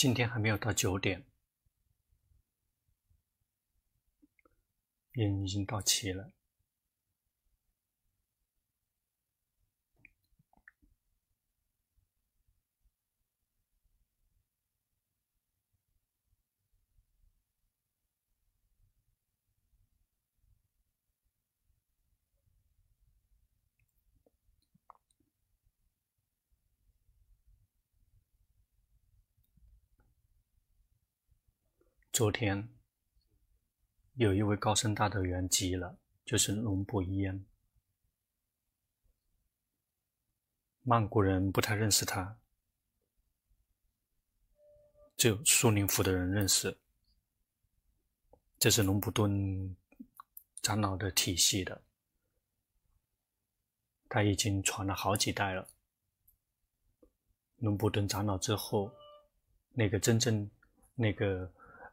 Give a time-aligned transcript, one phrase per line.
[0.00, 1.24] 今天还没有到九点，
[5.10, 6.30] 人已经到齐了。
[32.18, 32.68] 昨天
[34.14, 37.46] 有一位高僧大德圆寂了，就是龙布伊恩。
[40.82, 42.36] 曼谷人不太认识他，
[45.16, 46.76] 只有苏林府的人认识。
[48.58, 49.76] 这是龙布顿
[50.60, 51.80] 长老的体系的，
[54.08, 55.68] 他已经传了好几代了。
[57.58, 58.92] 龙布顿长老之后，
[59.70, 60.50] 那个真正
[60.96, 61.48] 那个。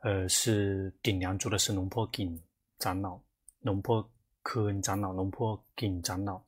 [0.05, 2.39] 呃，是顶梁柱的是龙坡锦
[2.77, 3.19] 长老，
[3.61, 4.07] 龙坡
[4.43, 6.39] 科恩长老，龙坡锦长老，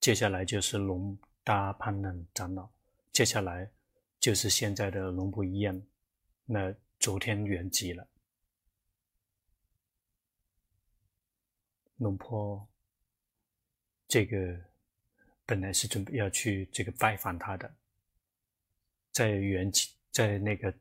[0.00, 2.66] 接下来就是龙达潘冷长老，
[3.12, 3.70] 接下来
[4.20, 5.86] 就是现在的龙布伊恩。
[6.46, 8.08] 那昨天圆寂了，
[11.98, 12.66] 龙坡
[14.08, 14.58] 这个
[15.44, 17.70] 本来是准备要去这个拜访他的，
[19.12, 20.74] 在圆寂，在那个。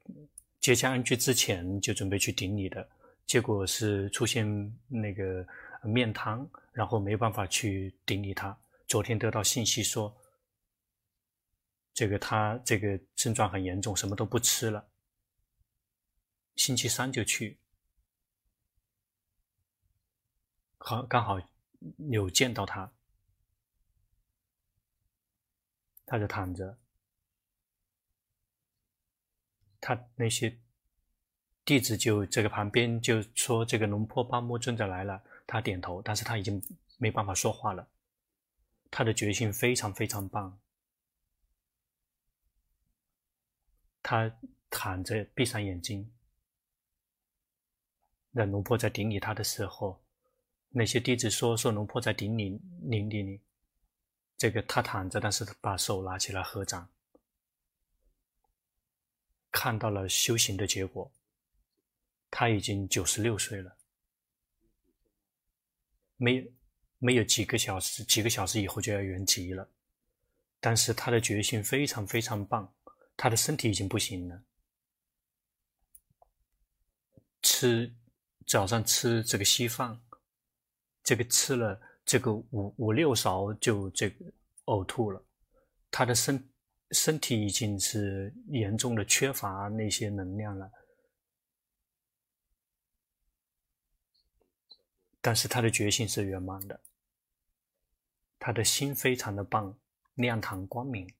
[0.63, 2.89] 接驾安居之前就准备去顶礼的，
[3.25, 4.47] 结果是出现
[4.87, 5.45] 那个
[5.83, 8.57] 面瘫，然后没有办法去顶礼他。
[8.87, 10.15] 昨天得到信息说，
[11.93, 14.87] 这个他这个症状很严重，什么都不吃了。
[16.55, 17.57] 星期三就去，
[20.77, 21.37] 好刚好
[22.09, 22.89] 有见到他，
[26.05, 26.77] 他就躺着。
[29.85, 30.57] 他那些
[31.65, 36.63] 弟子就这个旁边就说：“这个龙婆巴木尊者来了。”他点头，但是他已经
[36.97, 37.85] 没办法说话了。
[38.89, 40.57] 他的决心非常非常棒。
[44.01, 44.33] 他
[44.69, 46.09] 躺着，闭上眼睛。
[48.31, 50.01] 那龙坡在顶礼他的时候，
[50.69, 52.57] 那些弟子说：“说龙坡在顶礼，
[52.89, 53.41] 顶礼你。”
[54.39, 56.87] 这个他躺着，但是把手拿起来合掌。
[59.53, 61.09] 看到了修行的结果，
[62.31, 63.77] 他已经九十六岁了，
[66.17, 66.51] 没
[66.97, 69.69] 没有几个小时，几个小时以后就要圆寂了，
[70.59, 72.73] 但是他的决心非常非常棒，
[73.15, 74.43] 他的身体已经不行了，
[77.43, 77.93] 吃
[78.47, 80.01] 早上吃这个稀饭，
[81.03, 84.25] 这个吃了这个五五六勺就这个
[84.65, 85.23] 呕吐了，
[85.91, 86.49] 他的身。
[86.93, 90.71] 身体已经是严重的缺乏那些能量了，
[95.19, 96.79] 但是他的决心是圆满的，
[98.37, 99.75] 他的心非常的棒，
[100.13, 101.11] 亮堂光明。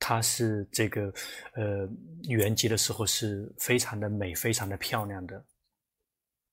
[0.00, 1.14] 他是这个
[1.52, 1.88] 呃
[2.24, 5.46] 圆寂的时候是非常的美，非常的漂亮的。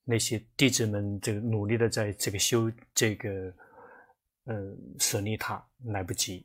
[0.04, 3.52] 那些弟子们这个努力的在这个修这个。
[4.46, 6.44] 呃，舍利塔来不及，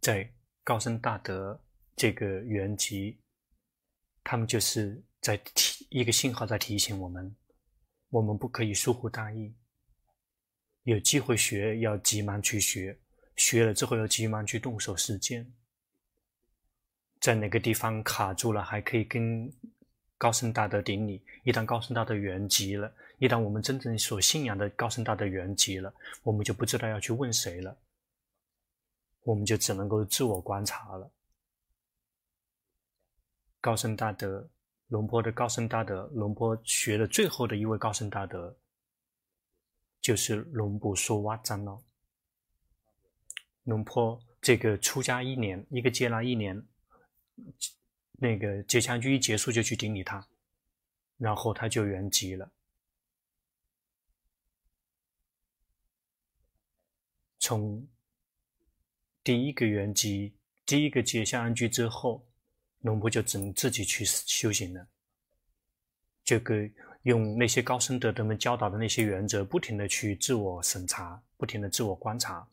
[0.00, 1.60] 在高僧大德
[1.96, 3.18] 这个原籍，
[4.22, 7.34] 他们就是在提一个信号，在提醒我们，
[8.08, 9.52] 我们不可以疏忽大意。
[10.84, 12.96] 有机会学，要急忙去学，
[13.34, 15.52] 学了之后要急忙去动手实践。
[17.20, 19.52] 在哪个地方卡住了，还可以跟。
[20.16, 25.92] 高僧大德顶礼，一旦高僧大德圆寂了，一旦我们真正所信仰的高僧大德圆寂了，
[26.22, 27.76] 我们就不知道要去问谁了，
[29.22, 31.10] 我们就只能够自我观察了。
[33.60, 34.48] 高僧大德，
[34.88, 38.56] 龙坡的高僧大德，龙坡学的最后的一位高僧大德，
[40.00, 41.82] 就是龙布说哇长老。
[43.64, 46.62] 龙坡这个出家一年，一个接纳一年。
[48.16, 50.26] 那个结枪居一结束就去顶礼他，
[51.18, 52.50] 然后他就圆寂了。
[57.40, 57.86] 从
[59.22, 60.32] 第一个圆寂，
[60.64, 62.24] 第一个结下安居之后，
[62.80, 64.86] 农夫就只能自己去修行了。
[66.22, 66.56] 这个
[67.02, 72.48] 用那些高僧德德们教导的那些原则，不停的去自我审查，不停的自我观察，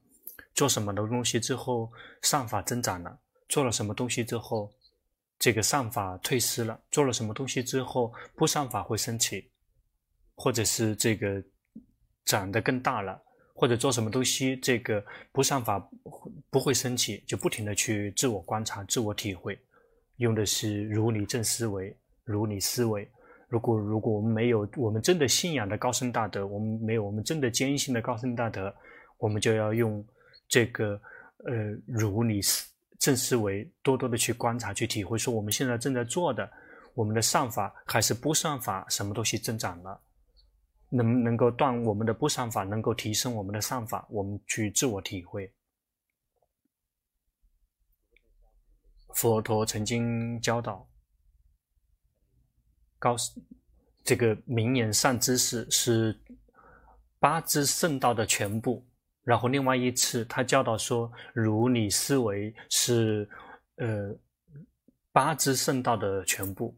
[0.53, 1.89] 做什么的东西之后
[2.23, 3.17] 善法增长了，
[3.47, 4.73] 做了什么东西之后。
[5.41, 9.49] 这个善法退失了，做了什么东西之后，不善法会升起，
[10.35, 11.43] 或者是这个
[12.25, 13.19] 长得更大了，
[13.55, 15.79] 或者做什么东西这个不善法
[16.51, 19.59] 不会升起，就不停的去自我观察、自我体会，
[20.17, 23.09] 用的是如理正思维、如理思维。
[23.49, 28.71] 如果如果我们没有我们真的信仰的高僧大德，我们没有我们真的坚信的高僧大德，
[29.17, 30.05] 我们就要用
[30.47, 31.01] 这个
[31.45, 31.53] 呃
[31.87, 32.70] 如理思
[33.01, 36.47] 正思维，多多的去观察、去体会，说我们现在正在做的，
[36.93, 39.99] 我们的善法还是不善法，什么东西增长了，
[40.89, 45.51] 能能够断我们的不善法，能够提升我们的善法，我们去自我体会。
[49.15, 50.87] 佛陀曾经教导。
[52.99, 53.15] 高
[54.03, 56.15] 这个名言善知识是
[57.17, 58.85] 八支圣道的全部，
[59.23, 63.29] 然后另外一次他教导说，如理思维是
[63.77, 64.15] 呃
[65.11, 66.75] 八支圣道的全部。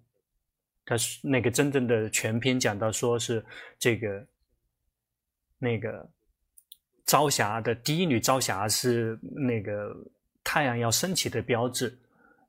[0.85, 3.43] 他是那个真正的全篇讲到说是
[3.79, 4.25] 这个
[5.57, 6.09] 那个
[7.05, 9.95] 朝霞的第一缕朝霞是那个
[10.43, 11.97] 太阳要升起的标志，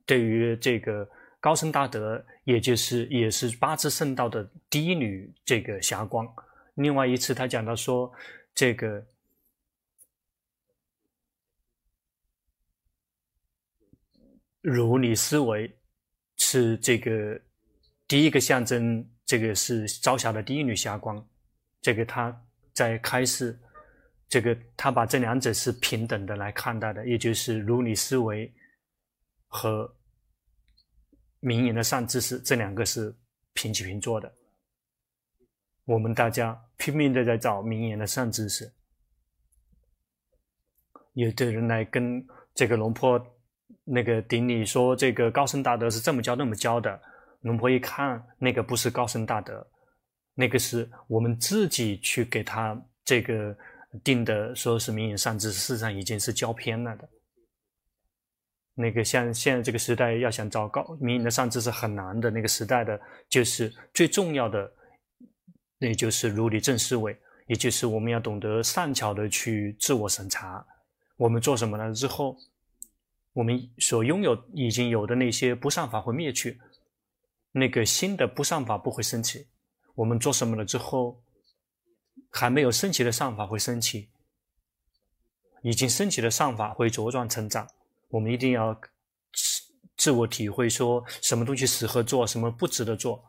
[0.05, 1.09] 对于这个。
[1.41, 6.27] 高僧大德，也就是也是八支圣道的第一缕这个霞光。
[6.77, 8.11] 另外一次，他讲到说，
[8.55, 9.05] 这个
[14.65, 15.71] 如理思维
[16.39, 17.39] 是这个
[18.09, 21.23] 第一个象征，这个是朝霞的第一缕霞光。
[21.83, 22.35] 这个他
[22.73, 23.57] 在开始，
[24.27, 28.51] 这个他把这两者是平等的来看待的，也就是如理思维
[29.47, 29.95] 和。
[31.47, 33.15] 名言的善知识，这两个是
[33.53, 34.35] 平起平坐的。
[35.85, 38.73] 我们大家拼命的在找名言的善知识。
[41.13, 43.23] 有的人来跟这个龙婆
[43.85, 47.01] 那个顶礼说，这个高僧大德是这么教那么教的。
[47.43, 49.67] 龙婆一看，那个不是高僧大德，
[50.35, 53.55] 那个是我们自己去给他这个
[54.03, 57.09] 定的，说是名言善知识，事实上已经是教偏了的。
[58.75, 62.31] 那个像现在这个时代，要想找高名言的善知识很难的。
[62.31, 62.99] 那个时代的，
[63.29, 64.73] 就是最重要的，
[65.79, 67.17] 那就是如理正思维，
[67.47, 70.67] 也就是我们要懂得善巧的去自我审查。
[71.17, 72.37] 我们做什么了之后，
[73.35, 76.61] 我们所拥有已经有的那些不善法会灭去，
[77.53, 79.47] 那个新的不善法不会升起。
[79.97, 81.23] 我们做什么了之后，
[82.31, 84.09] 还没有升起的善法会升起，
[85.63, 87.69] 已经升起的善法会茁壮成长。
[88.09, 88.73] 我们一定要
[89.33, 89.63] 自
[89.97, 93.25] 自我体会，说什么东西适合做，什么不值得做。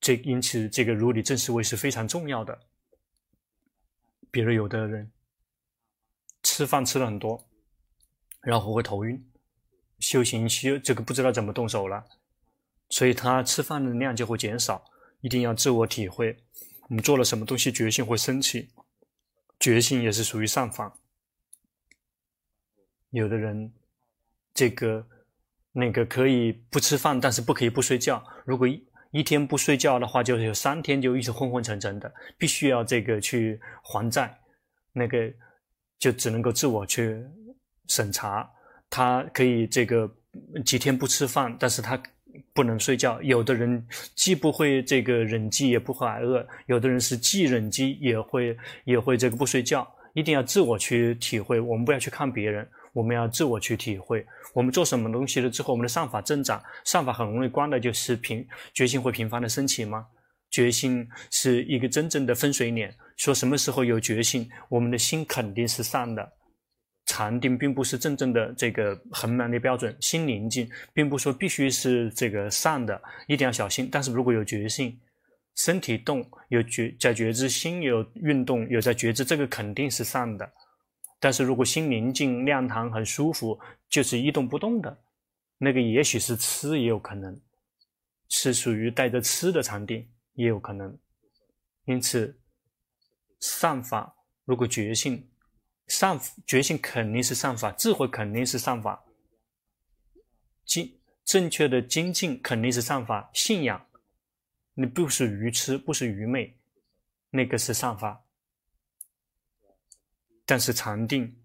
[0.00, 2.60] 这因此，这个如理正思维是非常重要的。
[4.30, 5.10] 比如，有的人
[6.44, 7.47] 吃饭吃了很多，
[8.40, 9.24] 然后会头晕，
[9.98, 12.04] 修行修这个不知道怎么动手了，
[12.88, 14.84] 所以他吃饭的量就会减少。
[15.20, 16.36] 一定要自我体会，
[16.88, 18.68] 我们做了什么东西，觉性会升起，
[19.58, 20.96] 觉性也是属于上法。
[23.10, 23.72] 有的人，
[24.54, 25.04] 这个
[25.72, 28.24] 那个可以不吃饭，但是不可以不睡觉。
[28.44, 34.38] 如果一一天不睡觉的话，就有三天就一直昏昏沉沉的，必须要这个去还债。
[34.92, 35.32] 那个
[35.98, 37.26] 就只能够自我去
[37.88, 38.48] 审查。
[38.88, 40.10] 他可以这个
[40.64, 42.00] 几天不吃饭，但是他
[42.54, 43.20] 不能睡觉。
[43.22, 49.86] 有的人既不会这个忍饥，也不会挨饿；有的人是既忍饥，也会也会这个不睡觉。
[50.14, 52.66] 一定要自我去体会，我们不要去看别人。
[52.94, 60.06] 我们要自我去体会，我们做什么东西了之后，我们的善法增长，善法很容易观的就是频决心会频繁的升起吗？
[60.50, 66.32] 决心是一个真正的分水岭，说什么时候有决心，我们的心肯定是善的。
[67.08, 73.88] 禅定并不是真正的这个衡量的标准，心宁静并不说必须是这个善的，一定要小心。
[73.90, 74.96] 但是如果有觉性，
[75.56, 80.52] 身体动有觉在觉知，心有运动有在觉知，这个肯定是善的。
[81.18, 84.96] 但是如果心宁静、亮堂、很舒服，就是一动不动的，
[85.56, 87.40] 那个也许是痴，也有可能
[88.28, 90.96] 是属于带着痴的禅定，也有可能。
[91.86, 92.38] 因此，
[93.40, 95.26] 善法如果觉性
[95.88, 99.04] 善觉性肯定是善法，智慧肯定是善法，
[100.64, 103.86] 精正确的精进肯定是善法，信仰
[104.74, 106.56] 你不是愚痴，不是愚昧，
[107.30, 108.24] 那个是善法。
[110.46, 111.42] 但是禅定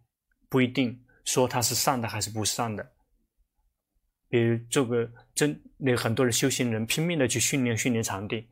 [0.47, 2.93] 不一定说它是善的还是不善的。
[4.29, 8.47] 比如这个真那很多的修行人拼命的去训练训练禅定，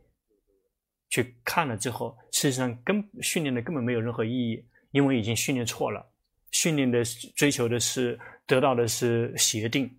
[1.10, 6.10] 去看了之后，事实上根训练的根本没有任何意义，因为已经训练错了。
[6.52, 7.04] 训练的
[7.36, 9.90] 追求的是得到的是邪定，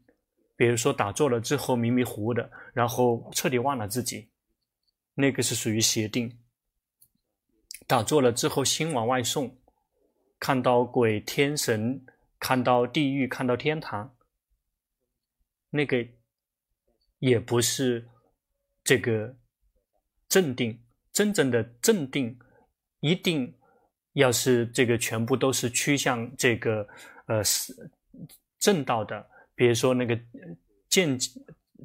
[0.54, 4.30] 比如说打坐了之后迷迷糊糊的，然后彻底忘了自己，
[5.14, 6.38] 那个是属于邪定。
[7.86, 9.58] 打坐了之后，心往外送，
[10.38, 12.04] 看到鬼、天神，
[12.38, 14.14] 看到地狱，看到天堂，
[15.70, 16.06] 那个
[17.18, 18.08] 也不是
[18.84, 19.36] 这个
[20.28, 20.82] 镇定。
[21.12, 22.38] 真正的镇定，
[23.00, 23.54] 一定
[24.14, 26.86] 要是这个全部都是趋向这个
[27.26, 27.42] 呃
[28.58, 29.26] 正道的。
[29.54, 30.18] 比如说那个
[30.88, 31.18] 见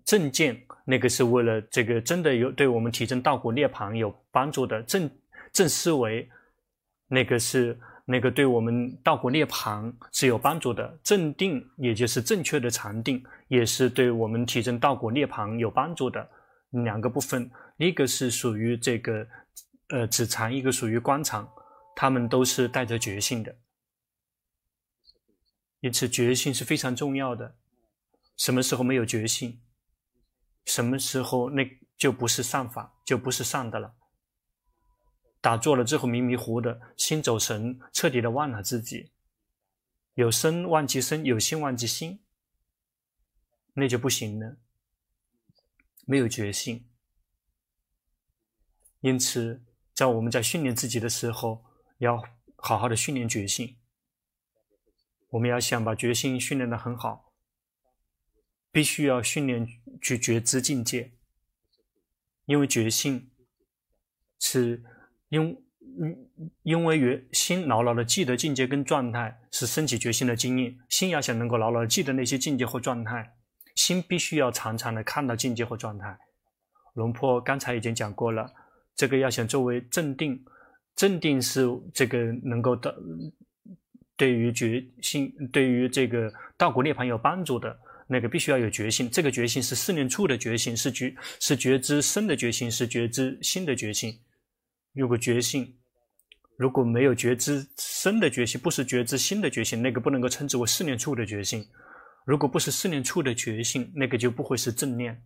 [0.06, 5.10] 正见，那个是为了这个真的有对我们提升道果涅槃有帮助的正
[5.52, 6.28] 正思维，
[7.08, 10.98] 那个是那个对我们道果涅槃是有帮助的。
[11.04, 16.28] 正定也就是正确的禅定，也是对我们提升道果涅槃有帮助的
[16.72, 17.50] 两个部分。
[17.78, 19.28] 一个是属于这个，
[19.90, 21.46] 呃，止禅；一个属于观禅，
[22.00, 23.58] 他们都是带着觉性的，
[25.80, 27.58] 因此觉性是非常重要的。
[28.36, 29.60] 什么时候没有觉性，
[30.64, 33.96] 什么时候那就不是善法，就不是善的了。
[35.42, 39.12] 打坐了之后迷迷糊的，心走神，彻底的忘了自己，
[40.14, 42.20] 有身忘记身，有心忘记心，
[43.74, 44.58] 那就不行了，
[46.06, 46.88] 没有觉性。
[49.00, 49.64] 因此，
[49.96, 51.66] 在我们在训练自己的时候，
[52.00, 52.24] 要
[52.56, 53.78] 好好的训练觉性。
[55.32, 57.34] 我们要想把觉性训练得很好，
[58.72, 59.68] 必须要训练
[60.02, 61.12] 去觉知境界，
[62.46, 63.30] 因为觉性
[64.40, 64.84] 是
[65.30, 66.32] 因因
[66.64, 70.80] 因为觉心牢牢的记得境界跟状态，是升起觉心的经验。
[70.88, 73.36] 心要想能够牢牢的记得那些境界或状态，
[73.76, 76.18] 心必须要常常的看到境界或状态。
[76.94, 78.54] 龙坡刚才已经讲过了。
[78.96, 80.44] 这个要想作为镇定，
[80.98, 82.94] 镇定是这个能够的，
[84.18, 89.10] 对于决心，对于这个道果涅槃有帮助的那个，必须要有决心。
[89.10, 94.20] 这个决心是四念处的决心，是觉是觉知身的决心，是觉知心的决心。
[94.94, 95.74] 如果觉性
[96.58, 101.64] 如果没有觉知身的决心，不是觉知心的决心，那个不能够称之为四念处的决心。
[102.26, 105.24] 如果不是四念处的觉性，那个就不会是正念。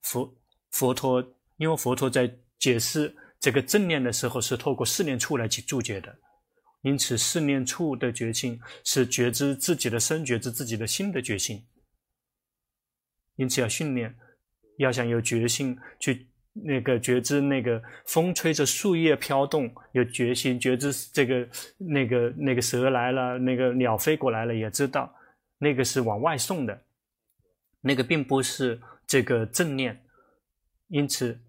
[0.00, 0.34] 佛
[0.70, 1.22] 佛陀，
[1.58, 2.34] 因为佛陀在。
[2.58, 6.18] 解释这个正念的时候，是透过四念处来去注解的，
[6.82, 11.64] 因此四念处的觉性是觉知自己的身、觉知自己的心的觉性。
[13.36, 14.12] 因此要训练，
[14.78, 25.14] 要想有觉性去那个觉知那个风吹着树叶飘动，有觉性觉知这个那个那个蛇来了，那个鸟飞过来了，也知道
[25.58, 26.82] 那个是往外送的，
[27.80, 30.04] 那个并不是这个正念，
[30.88, 31.40] 因此。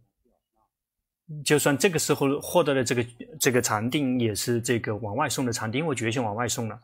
[1.46, 3.06] 就算这个时候获得了这个
[3.40, 6.82] 这个禅定，也是这个往外送的禅定，因为决心往外送了。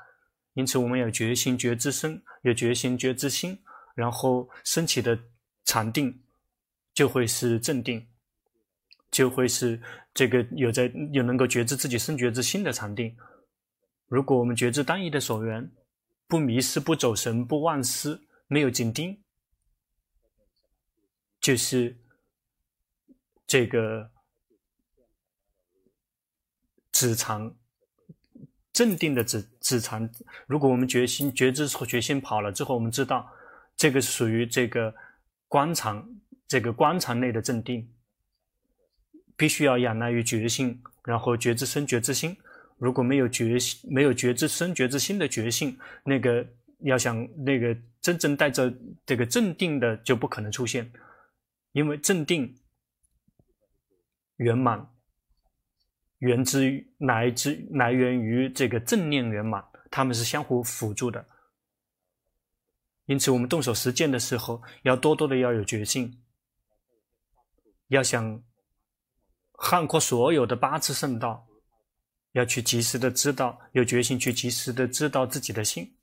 [0.53, 3.57] 因此，我们有觉性觉知身，有觉性觉知心，
[3.95, 5.17] 然后升起的
[5.63, 6.15] 禅定
[6.93, 8.07] 就会是正定，
[9.09, 9.81] 就会是
[10.13, 13.17] 这个有在有能够觉知自己身觉知心的禅定。
[14.07, 15.67] 如果我们觉知单一的所缘，
[16.27, 19.19] 不迷失，不走神，不忘失，没有紧盯，
[21.41, 21.97] 就是
[23.47, 24.11] 这个。
[26.95, 27.53] 止禅，
[28.71, 30.09] 镇定的止止禅。
[30.47, 33.29] 如果我们觉心觉知和觉性跑了之后，我们知道
[33.75, 34.95] 这个属于这个
[35.49, 36.09] 观场，
[36.47, 37.85] 这个观场内的镇定，
[39.35, 42.33] 必须要仰赖于觉性，然后觉知身觉知心。
[42.77, 46.47] 如果没有觉性，没有觉知身觉知心的觉性，那个
[46.79, 48.73] 要想那个真正带着
[49.05, 50.89] 这个镇定的，就不可能出现，
[51.73, 52.55] 因为镇定
[54.37, 54.94] 圆满。
[56.25, 61.23] 源自于来自来源于这个正念圆满，他们是相互辅助的。
[63.05, 66.19] 因此，我们动手实践的时候，要多多的要有决心，
[67.89, 68.41] 要想
[69.51, 71.45] 涵括所有的八支圣道，
[72.31, 75.95] 要去及时的知道，有决心去及时的知道自己的心。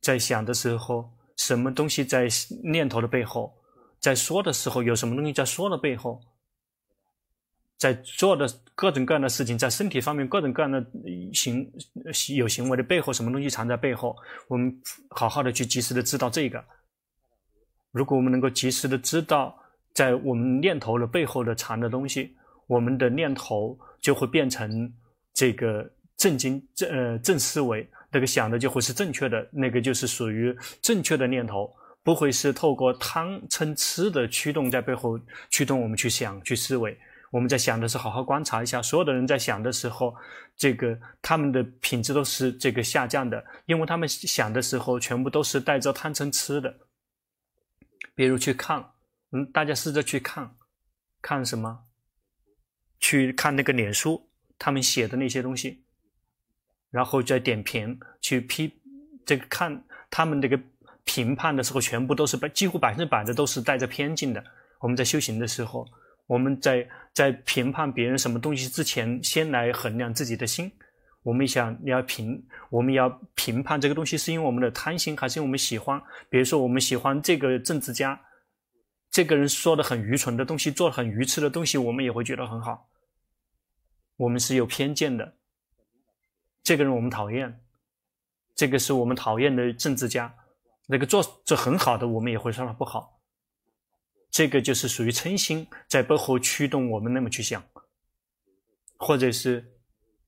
[0.00, 2.28] 在想的时候，什么东西在
[2.62, 3.52] 念头的背后？
[3.98, 6.22] 在说的时候，有什么东西在说的背后？
[7.76, 10.84] 在做的各种各样的事情，在身体方面各种各样的
[11.32, 11.70] 行
[12.36, 14.16] 有行为的背后，什么东西藏在背后？
[14.48, 14.74] 我们
[15.10, 16.64] 好好的去及时的知道这个。
[17.92, 19.56] 如果我们能够及时的知道，
[19.92, 22.34] 在我们念头的背后的藏的东西，
[22.66, 24.92] 我们的念头就会变成
[25.32, 36.96] 这个正经正呃正思维，那个想的就会是正确的，那个就是属于正确的念头，不会是透过贪嗔痴的驱动在背后驱动我们去想去思维。
[37.34, 40.14] 我们在想的是好好观察一下，所有的人在想的时候，
[40.56, 46.72] 这个他们的品质都是这个下降的，因为他们想的时候全部都是带着贪嗔痴的。
[48.14, 48.88] 比如去看，
[49.32, 50.48] 嗯，大家试着去看，
[51.20, 51.86] 看什么？
[53.00, 55.82] 去看那个脸书他们写的那些东西，
[56.92, 58.72] 然后再点评去批
[59.26, 60.56] 这个看他们这个
[61.02, 64.40] 评判的时候，全部都是百几乎百分之百的都是带着偏见的。
[64.78, 65.84] 我们在修行的时候，
[66.28, 70.70] 我们在在评判别人什么东西之前，先来衡量自己的心。
[71.22, 75.98] 我们想要评，我们要评判这个东西是因为我们的贪心，还是因为我们喜欢？
[76.28, 78.20] 比如说，我们喜欢这个政治家，
[79.10, 82.90] 这个人说的很愚蠢的东西，做的很愚痴的东西，我们也会觉得很好。
[84.16, 85.34] 我们是有偏见的，
[86.62, 87.58] 这个人我们讨厌，
[88.54, 90.34] 这个是我们讨厌的政治家，
[90.86, 93.18] 那个做着很好的，我们也会说他不好。
[94.34, 97.62] 这个就是属于嗔心在背后驱动我们那么去想，
[98.98, 99.64] 或者是。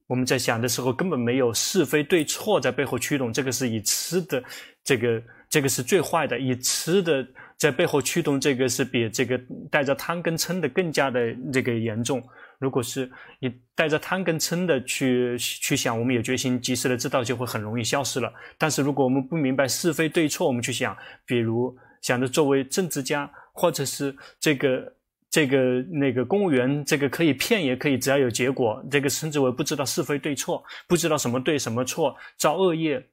[0.09, 4.41] 我们在想的时候，根本没有是非对错在背后驱动，这个是以痴的，
[4.85, 6.39] 这个这个是最坏的。
[6.39, 9.37] 以痴的在背后驱动，这个是比这个
[9.69, 12.23] 带着贪跟嗔的更加的这个严重。
[12.61, 13.11] 如果是
[13.41, 18.33] 你带着贪跟嗔的去去想，我们有决心及时的知道，就会很容易消失了。
[18.57, 20.97] 但是如果我们不明白是非对错，我们去想，
[21.27, 24.93] 比如想着作为政治家，或者是这个。
[25.29, 28.83] 这个那个公务员，这个可以骗也可以，只要有结果。
[28.91, 33.05] 这个称之为不知道是非对错，不知道什么对什么错，造恶业，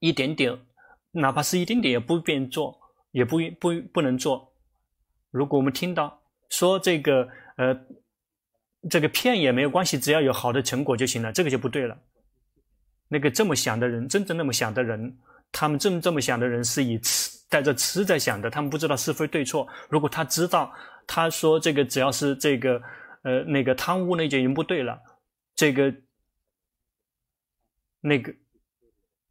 [0.00, 0.58] 一点点，
[1.12, 2.76] 哪怕是一点点也不便做，
[3.12, 4.52] 也不不不能做。
[5.30, 7.28] 如果我们听到说这个
[7.58, 7.78] 呃，
[8.88, 11.96] 这个骗也没有关系，只要有好的成果就行了，这个就不对了。
[13.06, 15.16] 那个这么想的人，真正那么想的人，
[15.52, 19.68] 他们这么这么想的人是以此带着痴在想的，他们不知道是非对错。
[19.90, 20.72] 如果他知道。
[21.12, 22.80] 他说：“这个只要是这个，
[23.24, 24.96] 呃，那个贪污那就已经不对了。
[25.56, 25.92] 这个，
[28.00, 28.32] 那个，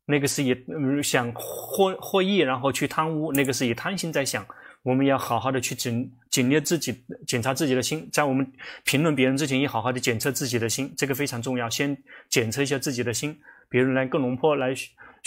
[0.03, 0.53] 那个是以
[1.01, 4.45] 想获获益，然后去贪污，那个是以贪心在想。
[4.83, 8.09] 我们要好好的去检检验自己，检查自己的心。
[8.11, 8.45] 在我们
[8.83, 11.69] 评论别人之前，也好好的检测自己的心，这个非常重要。
[11.69, 13.39] 先检测一下自己的心。
[13.69, 14.73] 别人来跟龙坡来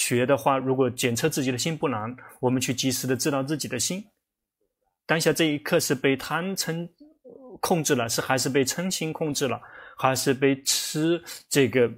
[0.05, 4.05] 学的话，如果检测自己的心不难，我们去及时的知道自己的心。”
[5.07, 6.89] 当下这一刻是被贪嗔
[7.61, 9.61] 控制了，是还是被嗔心控制了，
[9.97, 11.89] 还是被痴这个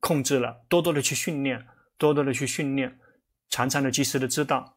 [0.00, 0.62] 控制了？
[0.68, 1.64] 多多的去训练，
[1.96, 2.98] 多多的去训练，
[3.48, 4.76] 常常的及时的知道，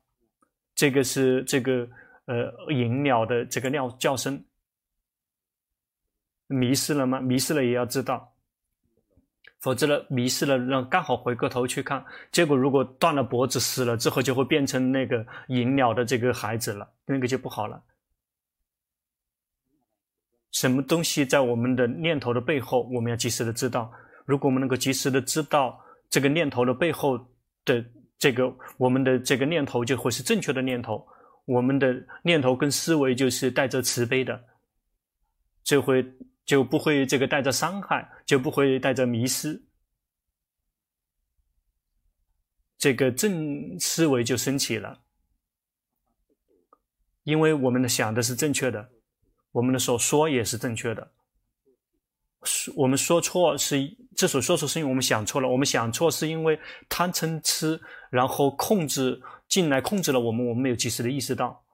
[0.76, 1.88] 这个是这个
[2.26, 4.41] 呃银鸟的这个鸟叫声，
[6.48, 7.20] 迷失了吗？
[7.20, 8.35] 迷失了也要知道。
[9.65, 17.82] 否则呢，迷失了，让刚好回过头去看，结果如果断了脖子死了之后，就会变成那个银鸟的这个孩子了，那个就不好了。
[20.51, 23.91] 什么东西在我们的念头的背后，我们要及时的知道。
[24.23, 27.17] 如果我们能够及时的知道这个念头的背后
[27.65, 27.84] 的
[28.19, 31.04] 这个，我们的这个念头就会是正确的念头，
[31.45, 34.39] 我们的念头跟思维就是带着慈悲的，
[35.63, 36.06] 就会。
[36.45, 39.63] 就不会这个带着伤害，就不会带着迷失，
[42.77, 45.01] 这个正思维就升起了。
[47.23, 48.88] 因为我们的想的是正确的，
[49.51, 51.12] 我们的所说也是正确的。
[52.75, 53.75] 我们说错是
[54.15, 55.49] 这所说错，是因为我们想错了。
[55.49, 57.81] 我们想错是因为贪嗔痴，
[58.12, 61.65] 然后控制进来控制了我们，我们没有及时的意识到，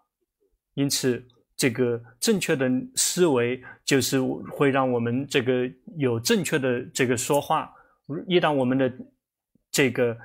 [0.76, 1.28] 因此。
[1.62, 7.72] 这个正确的思维就是会让我们这个有正确的这个说话。
[8.28, 8.92] 一旦我们的
[9.70, 10.18] 这个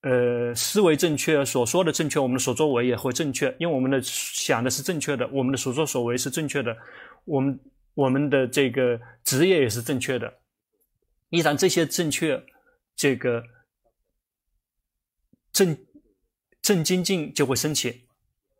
[0.00, 3.54] 呃思维正确，所说的正确，我们的所作为也会正确。
[3.58, 6.74] 因为我们的想的是正确的，我们的所作所为是正确的，
[7.26, 7.60] 我们
[7.92, 10.32] 我们的这个职业也是正确的。
[11.28, 12.42] 一旦这些正确，
[12.96, 13.44] 这个
[15.52, 15.76] 正
[16.62, 18.06] 正精进就会升起，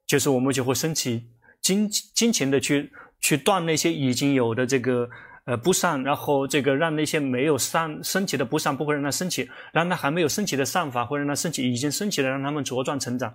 [0.06, 1.30] 就是我们就会升起。
[1.62, 5.08] 精金钱的去去断那些已经有的这个
[5.44, 13.34] 呃不善，然后这个让那些没有善升起的不善不会让它升起，让它还没有升起的善法会让它升起，已经升起的让他们茁壮成长。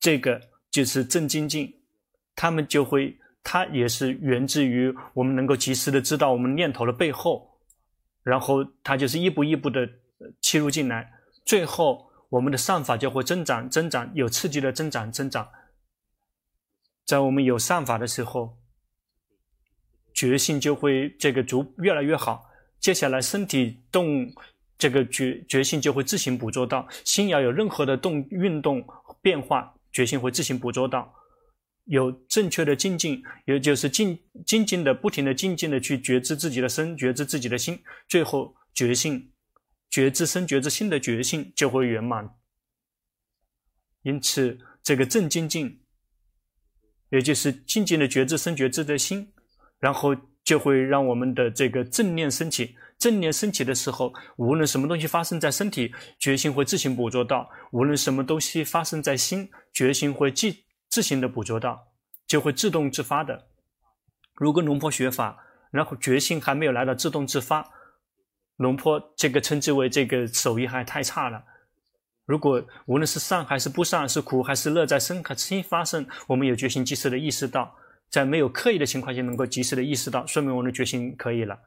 [0.00, 0.40] 这个
[0.70, 1.72] 就是正精进，
[2.34, 7.48] 他们就会，它也是源自于我们能够及时的知道我们念头的背后，
[8.22, 9.88] 然后它就是一步一步的
[10.40, 11.08] 切入进来，
[11.44, 15.48] 最后我们的善法就会增长增长，有刺激的增长增长。
[17.06, 18.58] 在我们有善法的时候，
[20.12, 22.44] 觉性就会这个逐越来越好。
[22.80, 24.30] 接下来身体动，
[24.76, 26.86] 这个觉觉性就会自行捕捉到。
[27.04, 28.84] 心要有任何的动运动
[29.22, 31.14] 变化，觉性会自行捕捉到。
[31.84, 39.30] 有正确的静静，也就是静静静的不停的静静的去觉知自己的身，觉知自己的心，最后觉性
[39.88, 42.28] 觉知身觉知心的觉性就会圆满。
[44.02, 45.80] 因此，这个正精进。
[47.10, 49.32] 也就是静静的觉知身觉知的心，
[49.78, 52.76] 然后就会让我们的这个正念升起。
[52.98, 60.50] 正念升起的时候，无论什么东西发生在身体，觉心会自行捕捉到；无论什么东西发生在心，觉心会自
[60.88, 61.88] 自行的捕捉到，
[62.26, 63.48] 就会自动自发的。
[64.34, 65.38] 如果龙婆学法，
[65.70, 67.68] 然后觉心还没有来到自动自发，
[68.56, 71.44] 龙婆这个称之为这个手艺还太差了。
[72.26, 77.74] 如果无论是善还是不善，是苦还是乐，在身和心发生，我们有决心及时的意识到。
[78.08, 81.58] 在没有刻意的情况下，能够及时的意识到，说明我们的决心可以了。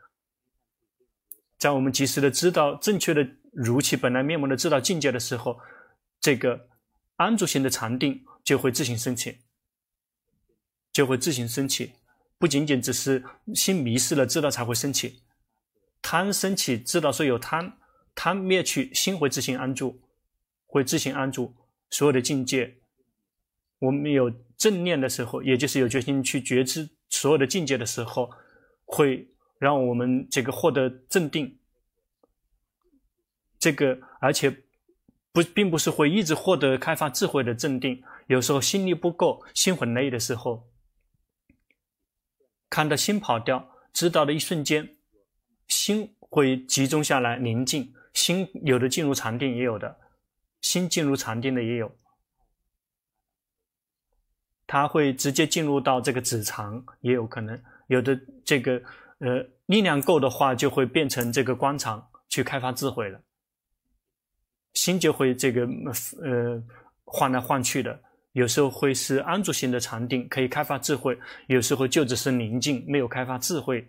[1.58, 5.60] 在我们及时的知道正确的如其本来面目的知道境界的时候，
[6.22, 6.68] 这个
[7.18, 9.40] 安住性的禅定就会自行升起，
[10.94, 11.94] 就会自行升起。
[12.38, 13.22] 不仅仅只是
[13.54, 15.22] 心迷失了知道才会升起，
[16.02, 17.74] 贪升起知道说有贪，
[18.16, 20.02] 贪灭去心会自行安住，
[20.70, 21.54] 会自行安住
[21.90, 22.78] 所有的境界。
[23.80, 28.30] 我们有正念的时候，也就是有决心去觉知所有的境界的时候，
[28.86, 29.28] 会
[29.58, 31.58] 让我们这个获得镇定。
[33.58, 34.50] 这个而且
[35.32, 40.70] 不并不是会一直获得开发智慧的镇定，有时候心力不够，心很累的时候，
[42.70, 44.96] 看到心跑掉，知道的一瞬间，
[45.68, 47.94] 心会集中下来宁静。
[48.14, 49.98] 心有的进入禅定，也有的
[50.62, 51.96] 新进入禅定的也有。
[54.68, 58.80] 它会直接进入到这个子藏，也有可能有的这个
[59.18, 63.20] 呃力量够的话，就会变成这个观禅去开发智慧了。
[64.74, 65.68] 心就会这个
[66.22, 66.64] 呃
[67.04, 68.00] 换来换去的，
[68.34, 71.16] 有时候会是安住型的禅定，可以开发智慧；
[71.48, 73.82] 有时候就只是宁静，没有开发智慧。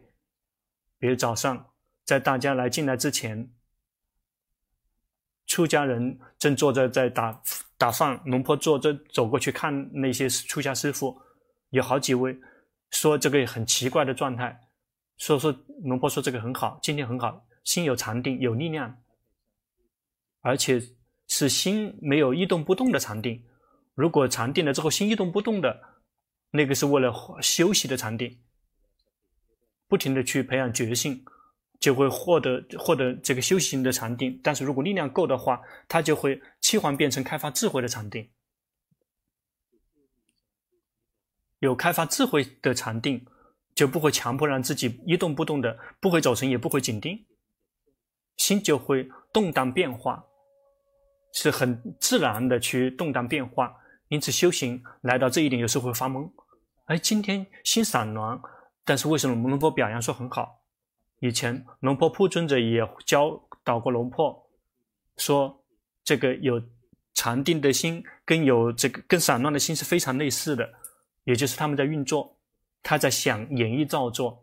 [0.98, 1.72] 比如早上
[2.06, 3.46] 在大家来进来之前，
[5.50, 7.42] 出家人正坐着在打。
[7.80, 11.18] 打饭，龙婆坐着走过去看那些出家师父，
[11.70, 12.38] 有好几位
[12.90, 14.54] 说这个很奇怪的状态，
[15.16, 15.50] 说说
[15.84, 18.94] 龙婆说这个很好，今天很好，心有禅定，有力量，
[20.42, 20.78] 而且
[21.26, 23.42] 是心没有一动不动的禅定。
[23.94, 25.80] 如果禅定了之后心一动不动的，
[26.50, 27.10] 那个是为了
[27.40, 28.38] 休息的禅定，
[29.88, 31.24] 不停的去培养觉性。
[31.80, 38.28] 就会获得获得这个修行的禅定，但是如果力量够的话，它就会切换变成开发智慧的禅定。
[41.58, 43.26] 有开发智慧的禅定，
[43.74, 47.24] 就不会强迫让自己一动不动的，不会走神，也不会紧盯，
[48.36, 50.24] 心就会动荡变化，
[51.32, 53.74] 是很自然的去动荡变化。
[54.08, 56.30] 因此修行来到这一点，有时候会发懵。
[56.86, 58.38] 哎，今天心散乱，
[58.84, 60.59] 但是为什么我们能够表扬说很好？
[61.20, 64.35] 以前龙婆铺尊者也教导过龙婆，
[65.18, 65.62] 说
[66.02, 66.61] 这个有
[67.14, 70.66] 禅定的心跟有这个跟散乱的心是非常类似的，
[71.24, 72.35] 也就是他们在运作，
[72.83, 74.42] 他在想演绎造作，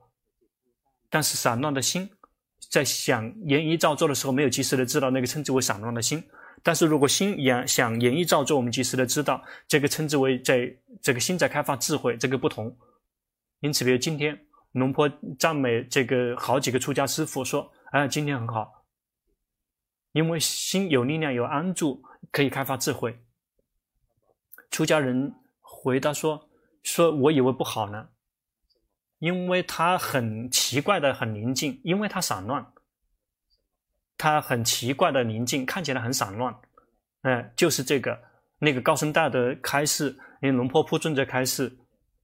[1.10, 2.08] 但是散乱的心
[2.70, 6.24] 在想演绎造作的时候，没有及时的知道那个称之为散乱的心，
[6.62, 12.78] 但是如果心演想演绎造作，我们及时的知道这个称之为在这个心在开发智慧，这个不同。
[13.62, 14.40] 因此，比如今天。
[14.78, 15.10] 龙婆
[15.40, 18.86] 赞美这个好几个出家师父说：“哎，今天很好，
[20.12, 23.20] 因为心有力量，有安住，可以开发智慧。”
[24.70, 26.50] 出家人回答说
[26.84, 28.10] ：“说我以为不好呢，
[29.18, 32.74] 因为他很奇怪的很宁静，因为他散乱，
[34.16, 36.56] 他很奇怪的宁静，看起来很散乱。
[37.22, 38.22] 哎，就是这个
[38.60, 40.10] 那个高僧大德开示，
[40.42, 41.76] 因为龙婆铺尊者开示，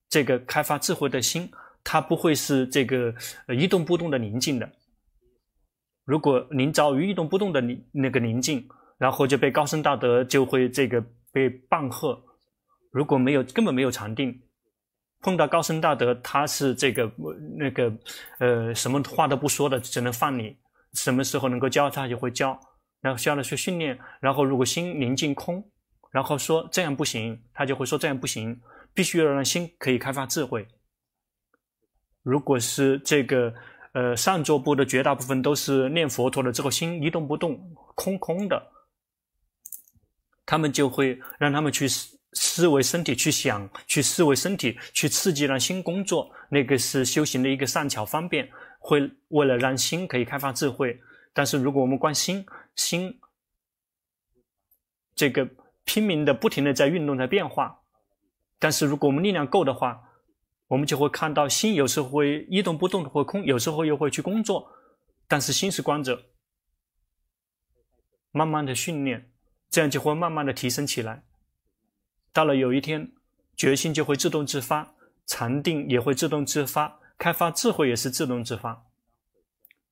[0.07, 1.51] 这个开发智慧的心。”
[1.83, 3.13] 它不会是这个
[3.47, 4.69] 一动不动的宁静的。
[6.05, 8.67] 如果您遭遇一动不动的那个宁静，
[8.97, 12.21] 然后就被高僧大德就会这个被棒喝。
[12.91, 14.39] 如果没有根本没有禅定，
[15.21, 17.11] 碰到高僧大德，他是这个
[17.57, 17.91] 那个
[18.39, 20.57] 呃什么话都不说的，只能放你。
[20.93, 22.59] 什么时候能够教他就会教，
[23.01, 23.97] 然后教了去训练。
[24.19, 25.63] 然后如果心宁静空，
[26.11, 28.61] 然后说这样不行，他就会说这样不行，
[28.93, 30.67] 必须要让心可以开发智慧。
[32.23, 33.53] 如果是这个，
[33.91, 37.59] 呃，上座部的绝大部分都是念佛陀了之后心一动不动，
[37.95, 38.71] 空空的，
[40.45, 50.97] 他们就会让他们去思思维身体，去想，去思维身体，去刺激让心工作，那个是修行的一个善巧方便，会为了让心可以开发智慧。
[51.33, 52.45] 但是如果我们观心，
[52.77, 53.19] 心
[55.13, 55.47] 这个
[55.83, 57.77] 拼命的不停的在运动，在变化，
[58.59, 60.01] 但是如果我们力量够的话。
[60.67, 64.71] 我们就会看到心有时候会一动不动的或空，有时候又会去工作，
[65.27, 66.23] 但是心是观者，
[68.31, 69.31] 慢慢的训练，
[69.69, 71.23] 这样就会慢慢的提升起来。
[72.31, 73.11] 到了有一天，
[73.55, 74.95] 决心就会自动自发，
[75.27, 78.85] 禅定也会自动自发，开发智慧也是自动自发，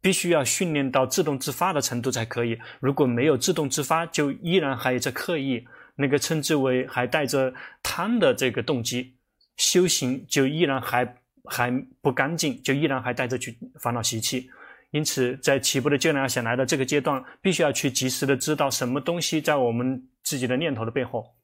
[0.01, 2.57] 必须要训练到自动自发的程度才可以。
[2.79, 7.53] 如果没有自动自发，就依然还有在刻意，那个称之为还带着
[7.83, 9.15] 贪的这个动机，
[9.57, 14.49] 修行就依然还还不干净，就依然还带着去烦恼习气。
[14.91, 21.35] 因此，在起步的阶段想来到这个阶段，必须要去及时的知道什么东西在我们自己的念头的背后，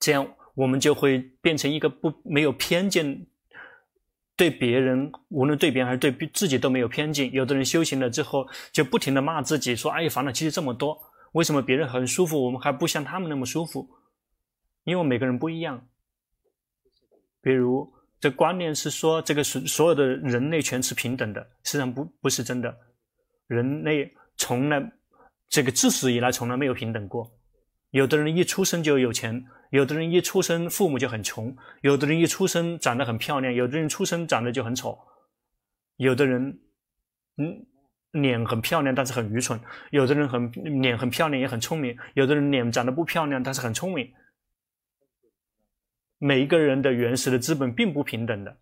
[0.00, 3.26] 这样我们就会变成一个不没有偏见。
[4.34, 7.30] 对别人，无论对别人还是对自己都没有偏见。
[7.32, 10.98] 有的人修行了之后，就不停地骂自己，说：“哎呀，烦恼其实这么多，
[11.32, 13.90] 为什么别人很舒服，我们还不像他们那么舒服？”
[14.84, 15.86] 因为每个人不一样。
[17.42, 22.74] 比如，这观念是说，这个所所有的人类全是平等的，实际上不不是真的。
[23.48, 24.92] 人类从来
[25.48, 27.30] 这个自始以来从来没有平等过。
[27.90, 29.44] 有的人一出生就有钱。
[29.72, 34.98] 有的人一出生父母就很穷，有的人一出生长得很漂亮，有的人出生长得就很丑，
[35.96, 36.60] 有的人，
[37.38, 37.66] 嗯，
[38.10, 39.58] 脸很漂亮但是很愚蠢，
[39.90, 44.12] 有的人很脸很漂亮也很聪明，有的人脸长得不漂亮但是很聪明。
[46.22, 48.56] 每一个人的原始的资本并不平等的，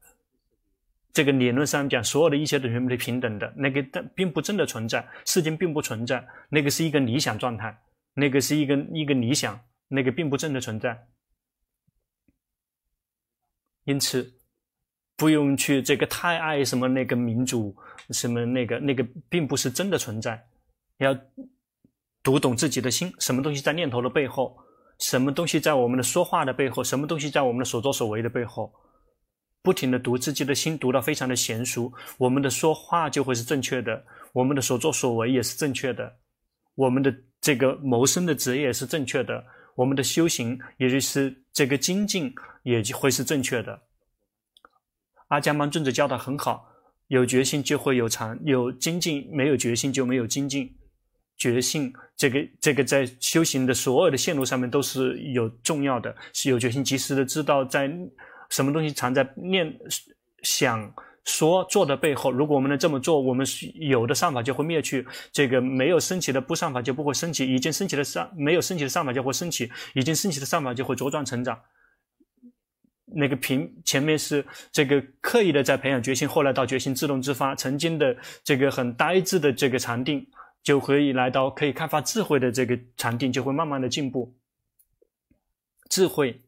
[1.13, 7.79] 这个理论上讲，所有的一切都全部是平等的，那个但并不真的存在，世间并不存在，那个是一个理想状态，
[8.15, 9.61] 那个是一个一个理想。
[9.93, 10.97] 那个并不真的存在，
[13.83, 14.33] 因此
[15.17, 17.77] 不用去这个太爱什么那个民主，
[18.11, 20.47] 什么那个那个并不是真的存在。
[20.99, 21.13] 要
[22.23, 24.57] 读懂自己的心，什么东西在念头的背后，
[25.01, 28.73] 什么东西在我们的说话的背后，什么东西在我们的所作所为的背后，
[29.63, 36.11] 不停地读自己的心，读到非常的娴熟，我们的说话就会是正确的，我们的所作所为也是正确的，
[36.75, 39.43] 我们的这个谋生的职业是正确的。
[39.77, 42.35] 我们的修行，也就是这个精进，
[42.65, 43.81] 也就会是正确的。
[45.29, 46.67] 阿姜曼尊者教的很好，
[47.07, 50.71] 有决心就会有禅，有精进，没有决心就没有精进。
[51.41, 57.91] 决心，这个这个在修行的所有的线路上面都是有重要的，是有决心，及时的知道在
[58.51, 59.77] 什么东西藏在念
[60.43, 60.95] 想。
[61.27, 71.61] 说做的背后，如果我们能这么做，我们有的善法就会灭去；这个没有升起的不善法就不会升起；已经升起的善没有升起的善法就会升起；已经升起的善法就会茁壮成长。
[73.15, 80.27] 那个平前面是这个刻意的在培养决心，后来到决心自动自发；曾经的这个很呆滞的这个禅定，
[80.63, 84.35] 就可以来到可以开发智慧的这个禅定，就会慢慢的进步。
[85.89, 86.43] 智慧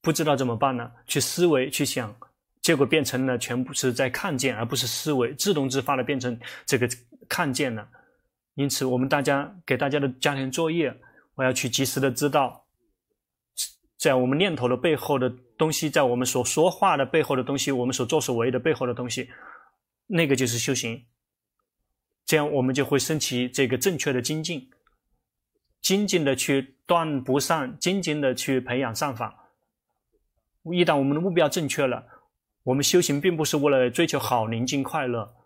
[0.00, 0.92] 不知道怎么办呢？
[1.06, 2.14] 去思维，去想。
[2.62, 6.88] 结果变成了全部是在看见，而不是思维，自动自发的变成这个
[7.28, 7.86] 看见了。
[8.54, 10.96] 因此，我们大家给大家的家庭作业，
[11.34, 12.64] 我要去及时的知道，
[13.98, 19.28] 在我们念头的背后的东西，在我们所说话的背后的东西，我们所作所为的背后的东西，
[20.06, 21.04] 那个就是修行。
[22.24, 24.70] 这样我们就会升起这个正确的精进，
[25.80, 29.50] 精进的去断不善，精进的去培养善法。
[30.72, 32.06] 一旦我们的目标正确了。
[32.62, 35.36] 我们修行并不是为了追求好宁静快乐，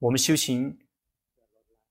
[0.00, 0.76] 我们修行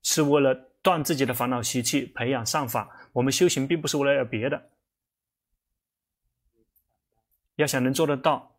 [0.02, 3.10] 是为了断自己的烦恼习气，培养善法。
[3.14, 4.72] 我们修行并不是为了要别的。
[7.56, 8.53] 要想能做得到，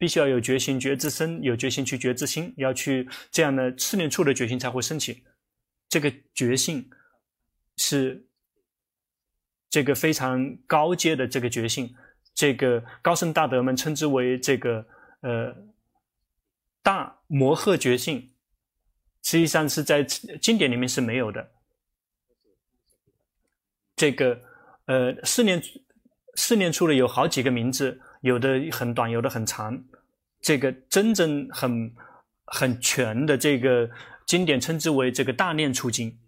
[0.00, 5.22] 必须要有决心觉自身，有决心去觉自心，要去这样的四念处的决心才会升起。
[5.90, 6.88] 这个决心
[7.76, 8.26] 是
[9.68, 11.94] 这个非常高阶的这个决心，
[12.34, 14.86] 这个高僧大德们称之为这个
[15.20, 15.70] 呃。
[16.82, 18.32] 大摩诃决心，
[19.22, 21.52] 实际上是在经典里面是没有的。
[23.94, 24.40] 这个
[24.86, 25.62] 呃，四念
[26.36, 29.82] 四念处的有好几个名字，有的很短，有的很长。
[30.40, 31.92] 这个真正很
[32.46, 33.88] 很全的这个
[34.26, 36.18] 经典称之为这个大念处经。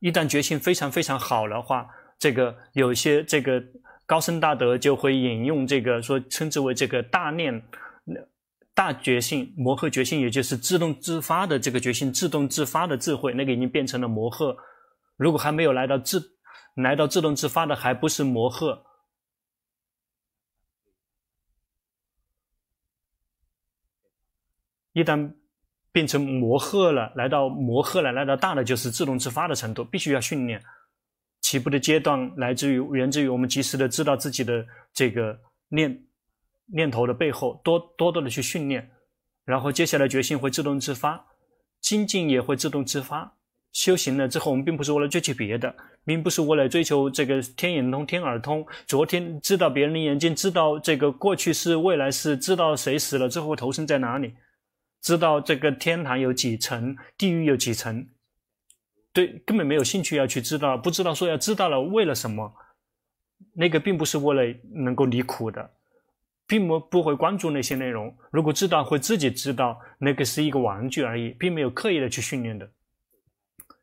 [0.00, 1.86] 一旦决心非常非常好的话，
[2.18, 3.62] 这个有些这个
[4.06, 7.62] 高僧大德就会引用这个说称之为这个大念。
[8.74, 14.56] 大决心，摩诃决心，也就是自动自发的这个决心，自动自发的智慧，那个已经变成了摩诃。
[15.18, 16.18] 如果还没有来到自，
[16.76, 18.78] 来到自动自发的，还不是摩诃。
[24.92, 25.32] 一旦
[25.90, 30.62] 变成摩诃了，来到摩诃了，来到大的，就是自动自发的程度，必须要训练。
[31.40, 36.04] 起步的阶段来自于源自于我们及时的知道自己的这个念。
[36.74, 38.88] 念头的背后，多多多的去训练，
[39.44, 41.22] 然后接下来决心会自动自发，
[41.82, 43.30] 精进也会自动自发，
[43.72, 45.74] 修行了之后，我们并不是为了追求别的，
[46.06, 48.64] 并不是为了追求这个天眼通、天耳通。
[48.86, 54.32] 昨天知道别人的眼睛，知道这个过去是、未来是，知道谁死了之后投生在哪里，
[55.02, 58.08] 知道这个天堂有几层，地狱有几层。
[59.12, 62.54] 对，根本没有兴趣要去知道，不知道说要知道了为了什么。
[63.54, 65.74] 那个并不是为了能够离苦的，
[66.46, 68.16] 并不不会关注那些内容。
[68.30, 72.70] 如果知道，会自己知道，那个是一个玩具而已，并没有刻意的去训练的。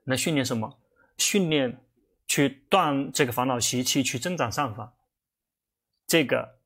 [0.05, 0.79] 那训练什么？
[1.17, 1.81] 训练
[2.25, 4.93] 去断这个烦恼习气，去增长善法。
[6.07, 6.57] 这个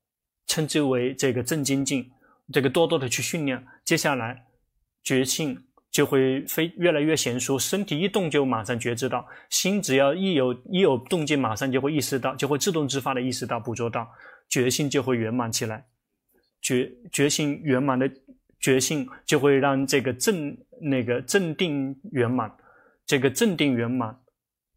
[0.46, 2.12] 称之为这个正精进。
[2.52, 4.44] 这个多多的去训练，接下来
[5.02, 7.58] 觉性就会非越来越娴熟。
[7.58, 14.10] 身体一动就马上觉知到，心只要一有一有动静，马上就会意识到，就会自动自发的意识到、捕捉到，
[14.48, 15.86] 觉性就会圆满起来。
[16.60, 18.10] 觉觉性圆满的
[18.58, 22.54] 觉性，就会让这个正那个正定圆满。
[23.06, 24.18] 这个正定圆满，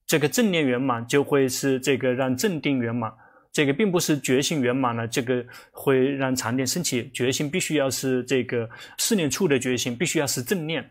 [0.06, 3.10] 这个正念圆满，就会是这个让正定圆满。
[3.58, 7.10] 这个并不是觉性圆满了，这个会让禅定升起。
[7.10, 10.88] 觉性必须要是这个四念处的决心，必须要是正念。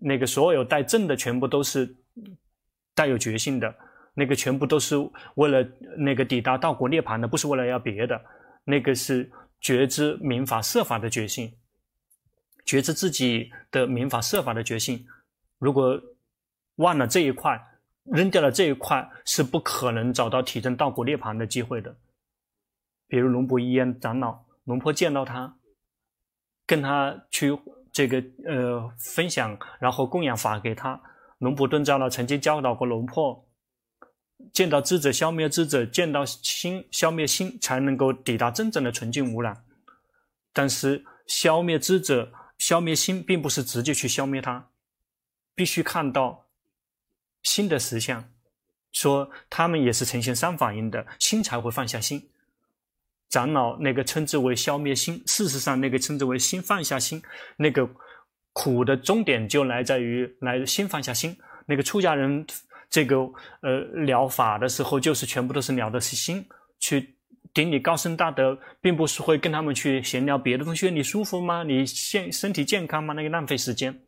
[0.00, 1.94] 那个所有带正的，全部都是
[2.94, 3.74] 带有决心的。
[4.14, 4.96] 那个全部都是
[5.34, 5.62] 为了
[5.98, 8.18] 那个抵达道果涅槃的，不是为了要别的。
[8.64, 11.52] 那个是觉知明法设法的决心，
[12.64, 15.06] 觉知自己的明法设法的决心。
[15.58, 16.00] 如果
[16.76, 17.60] 忘了这一块，
[18.04, 21.94] 扔掉了这一块，是不可能找到体证道果涅槃的机会的。
[23.08, 25.56] 比如龙婆一烟长老，龙婆见到他，
[26.66, 27.58] 跟他去
[27.92, 31.00] 这个呃分享，然后供养法给他。
[31.38, 33.46] 龙婆顿长老曾经教导过龙婆，
[34.52, 39.64] 见到智者消灭智者，见到心消灭心，才能够抵达真正的纯净无染。
[40.52, 44.70] 但是消灭智者、消灭心，并不是直接去消灭它，
[45.54, 46.44] 必须看到。
[47.42, 48.28] 心的实相，
[48.90, 52.28] 说他们也是呈现三法印的，心才会放下心。
[53.28, 57.20] 长老那个称之为消灭心，事实上那个称之为心放下心。
[57.56, 57.88] 那个
[58.52, 61.36] 苦的终点就来在于来心放下心。
[61.66, 62.46] 那个出家人
[62.88, 63.16] 这个
[63.62, 66.46] 呃疗法的时候，就是全部都是聊的是心。
[66.78, 67.16] 去
[67.52, 70.90] 顶礼高僧大德，并不是会跟他们去闲聊别的东西。
[70.90, 71.62] 你舒服吗？
[71.62, 73.14] 你现身体健康吗？
[73.14, 74.02] 那个浪费时间。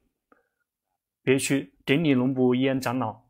[1.22, 3.22] 别去顶礼龙布依烟长老。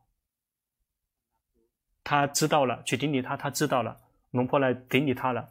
[2.05, 3.97] 他知道了，去顶礼他，他知道了，
[4.31, 5.49] 龙婆来顶礼他了，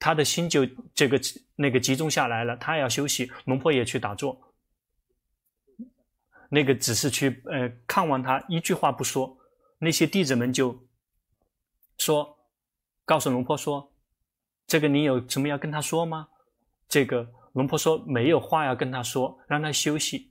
[0.00, 1.20] 他的心就这个
[1.54, 2.56] 那个集中下来了。
[2.56, 4.36] 他要休息，龙婆也去打坐，
[6.48, 9.38] 那个只是去呃看望他，一句话不说。
[9.78, 10.76] 那些弟子们就
[11.98, 12.36] 说，
[13.04, 13.92] 告诉龙婆说
[14.66, 16.28] ：“这个你有什么要跟他说吗？”
[16.88, 20.29] 这个龙婆说：“没有话要跟他说，让他休息。”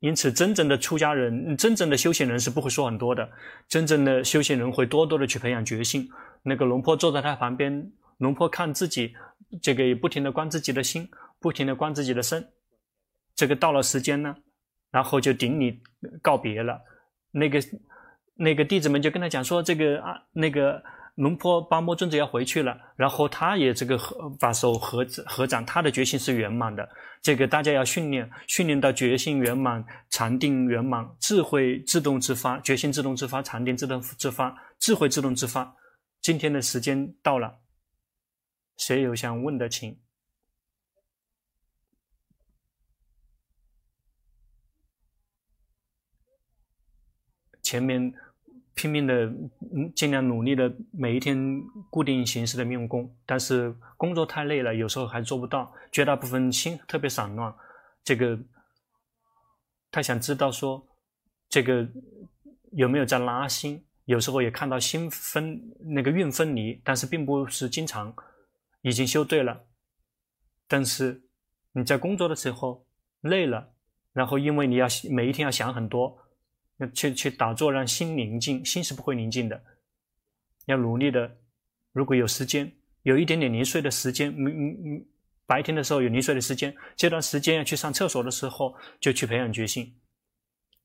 [0.00, 3.28] 因此，真正的出家人，真正的修行人是不会说很多的。
[3.68, 6.08] 真正的修行人会多多的去培养决心。
[6.42, 9.14] 那个龙婆坐在他旁边，龙婆看自己，
[9.62, 12.46] 这个也不停的观自己的心，不停的观自己的身。
[13.34, 14.36] 这个到了时间呢，
[14.90, 15.80] 然后就顶礼
[16.22, 16.80] 告别了。
[17.30, 17.62] 那个
[18.34, 20.82] 那个弟子们就跟他讲说：“这个啊，那个。”
[21.20, 26.88] 龙婆巴摩尊者要回去了，然后他也这个合把手合合掌，他的决心是圆满的。
[27.20, 35.76] 这个大家要训练，训练到觉性圆满、禅定圆满、智慧自动自发、觉性自动自发、禅定自动自发、智慧自动自发。
[36.22, 37.60] 今天的时间到了，
[38.78, 40.00] 谁有想问的请。
[47.60, 48.10] 前面。
[48.80, 49.26] 拼命的，
[49.74, 55.70] 嗯，尽量努力的，每一天固定形式的用功，但是工作太累了，有时候还做不到。
[55.92, 57.54] 绝大部分心特别散乱，
[58.02, 58.38] 这个
[59.90, 60.82] 他想知道说，
[61.50, 61.86] 这个
[62.72, 63.84] 有没有在拉心？
[64.06, 68.14] 有时候也看到心分那个运分离，但是并不是经常。
[68.80, 69.66] 已经修对了，
[70.66, 71.20] 但是
[71.72, 72.86] 你在工作的时候
[73.20, 73.74] 累了，
[74.14, 76.16] 然后因为你要每一天要想很多。
[76.88, 79.62] 去去打坐，让心宁静，心是不会宁静的。
[80.66, 81.36] 要努力的，
[81.92, 82.72] 如果有时间，
[83.02, 85.04] 有一点点零碎的时间，嗯嗯嗯，
[85.46, 89.94] 白天的时候有零碎的时间，这段时间要去上厕所的时候，就去培养决心。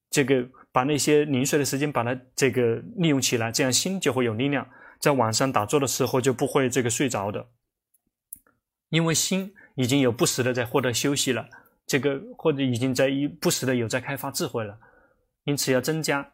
[0.09, 4.67] 这个把那些零碎的时间把它这个利用起来，这样心就会有力量。
[4.99, 7.47] 在晚上打坐的时候就不会这个睡着的，
[8.89, 11.47] 因为心已经有不时的在获得休息了，
[11.85, 14.79] 这个或者已经在一不时的有在开发智慧了。
[15.45, 16.33] 因此要增加，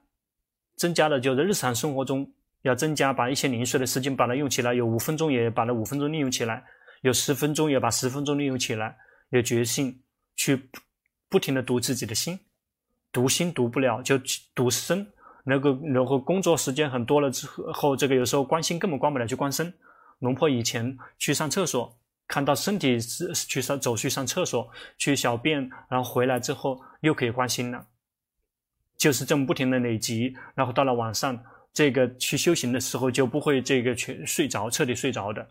[0.75, 2.29] 增加的就是日常生活中
[2.63, 6.63] 要增加，把一些零碎的时间把它用起来，有五分钟也把那五分钟利用起来，
[7.01, 8.97] 有十分钟也把十分钟利用起来，
[9.29, 10.01] 有决心，
[10.35, 10.69] 去
[11.29, 12.39] 不停的读自己的心，
[13.11, 14.19] 读心读不了就
[14.55, 15.07] 读身。
[15.43, 19.73] 那个然后工作时间很多了之后，这个有时候关心根本关不了，就关身。
[20.19, 21.97] 龙婆以前去上厕所，
[22.27, 27.87] 看到身体是去上走去上厕所去小便，然后回来之后又可以关心了，
[29.01, 31.43] 就是这么不停的累积，然后到了晚上，
[31.73, 35.43] 这个去修行的时候就不会这个去睡着，彻底睡着的。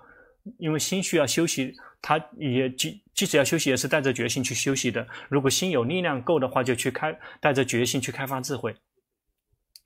[0.59, 5.05] 因为心需要休息，他也即即使要休息，也是带着决心去休息的。
[5.29, 8.77] 如果心有力量够的话，就去开，带着决心去开发智慧。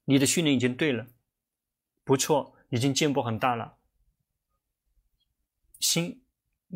[0.05, 1.07] 你的训练已经对了，
[2.05, 3.77] 不错，已经进步很大了。
[5.81, 6.21] 心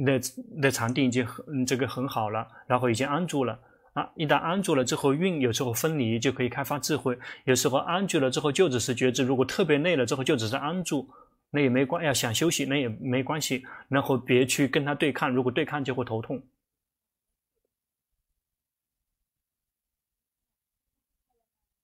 [0.06, 0.18] 的
[0.62, 3.60] 的禅定已经很这个很好了，然后已经安住了
[3.98, 4.10] 啊！
[4.14, 7.18] 一旦安住了之后，运有时候分离就可以开发智慧。
[7.44, 11.08] 有时候安住了之后就只是觉知，如果特别累了之后就只是安住。
[11.50, 16.42] 那也没关，要想休息那也没关系，然后别去跟他对抗，如果对抗就会头痛。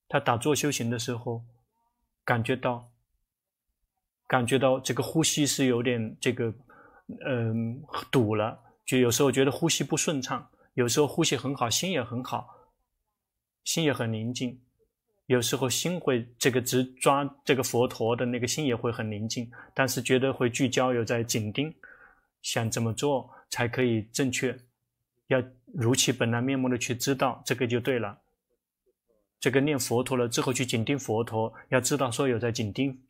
[0.06, 1.42] 他打坐修行的时候，
[2.24, 2.88] 感觉到，
[4.26, 6.52] 感觉到这个呼吸是有点这个，
[7.26, 12.70] 嗯、堵了，就有时候觉得呼吸不顺畅，有时候呼吸很好，心也很好，
[13.64, 14.60] 心也很宁静。
[15.26, 21.74] 有时候心会这个执抓这个佛陀的那个心也会很宁静，但是觉得会聚焦，有在紧盯，
[22.42, 24.54] 想怎么做才可以正确，
[25.28, 28.20] 要如其本来面目的去知道，这个就对了。
[29.40, 33.06] 这个念佛陀了之后去紧盯佛陀，要知道说有在紧盯，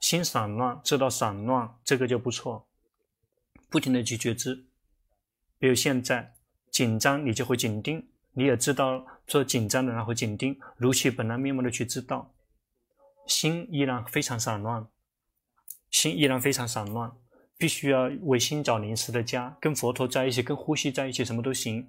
[0.00, 2.66] 心散乱知道散乱，这个就不错，
[3.68, 4.66] 不停的去觉知，
[5.58, 6.34] 比如现在
[6.78, 8.06] 紧张你就会紧盯。
[8.34, 12.32] 你也知道做紧张的，然后紧盯，如其本来面目的去知道，
[13.26, 14.86] 心依然非常散乱，
[15.90, 17.10] 心依然非常散乱，
[17.56, 21.84] 必须要为心找临时的家，跟佛陀在一起，跟呼吸在一起，什么都行。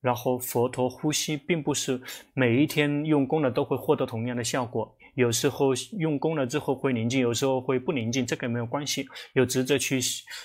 [0.00, 2.00] 然后佛陀呼吸并不是
[2.34, 4.94] 每一天用功了都会获得同样的效果。
[5.14, 9.04] 有时候用功了之后会宁静，有时候会不宁静，这个没有关系。
[9.32, 10.00] 有职责去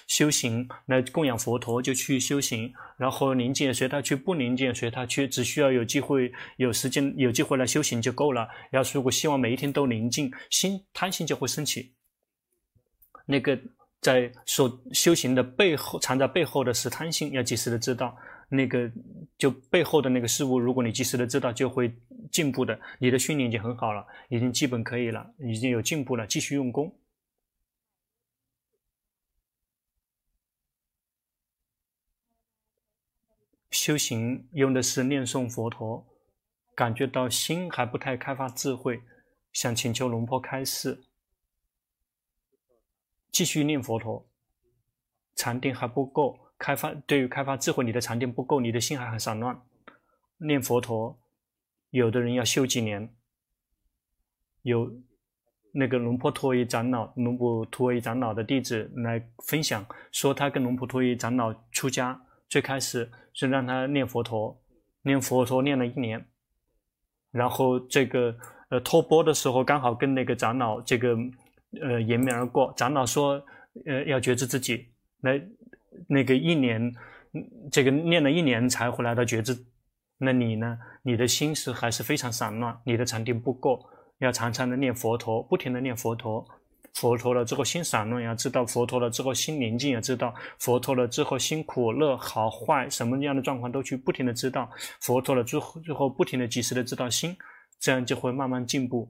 [0.08, 2.74] 修行来供养佛陀，就去修行。
[2.98, 8.48] 然后宁静随他去，不宁静随他去，只需要有机会、有时间、有机会来修行就够了。
[8.72, 11.94] 要是如果希望每一天都宁静，心贪心就会升起。
[13.28, 13.56] 那个
[14.02, 18.18] 在所修行的背后藏在背后的是贪心，要及时的知道。
[18.54, 18.92] 那个
[19.36, 21.92] 就背后的那个事物，如果你及时的知道，就会
[22.32, 22.80] 进步的。
[23.00, 26.96] 你的训练已经很好了，已经基本可以了，已经有进步了，继续用功。
[33.72, 36.06] 修行用的是念诵佛陀，
[36.76, 39.02] 感觉到心还不太开发智慧，
[39.52, 41.04] 想请求龙婆开示，
[43.32, 44.30] 继续念佛陀，
[45.36, 46.40] 禅定还不够。
[46.64, 49.62] 开发对于开发智慧，你的禅定不够，你的心还很散乱。
[50.38, 51.20] 念佛陀，
[51.90, 53.14] 有的人要修几年。
[54.62, 54.90] 有
[55.74, 64.58] 那个龙婆托伊长老，龙婆托伊长老的弟子来分享，说他跟龙婆托伊长老出家，最开始是让他念佛陀，
[65.02, 66.26] 念佛陀念了一年，
[67.32, 68.34] 然后这个
[68.70, 71.14] 呃托钵的时候，刚好跟那个长老这个
[71.82, 73.44] 呃迎面而过，长老说
[73.86, 74.88] 呃要觉知自己
[75.20, 75.46] 来。
[76.08, 76.94] 那个一年，
[77.72, 79.66] 这个念了一年才回来的觉知，
[80.18, 80.78] 那你呢？
[81.04, 83.86] 你的心是还是非常散乱，你的禅定不够，
[84.20, 86.46] 要常常的念佛陀，不停的念佛陀，
[86.94, 94.70] 佛陀了之后心散乱，要知道佛陀了之后心宁静，要知道佛陀了之后心苦乐好坏什么样的状况都去不停的知道，
[95.02, 97.36] 佛陀了之后之后不停的及时的知道心，
[97.80, 99.10] 这样就会慢慢进步，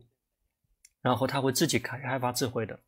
[1.01, 2.79] 然后他会自己开开发智慧的。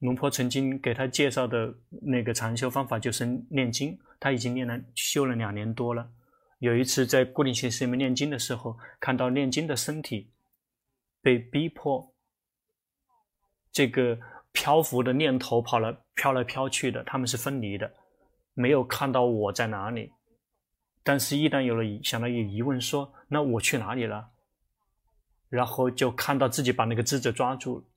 [0.00, 6.08] 龙婆曾经给他介绍的那个禅修方法就是念经，他已经念了修了两年多了。
[6.60, 10.30] 有一次在固定形式里面念经的时候，看到念经的身体
[11.20, 12.12] 被逼迫，
[13.72, 14.18] 这个
[14.52, 17.92] 漂浮的念头跑了飘来飘去的，他们是分离的，
[18.54, 20.12] 没有看到我在哪里。
[21.02, 24.28] 但是，一旦有了想到有疑问说，说那我去哪里了？
[25.48, 27.87] 然后就看到自己把那个智者抓住。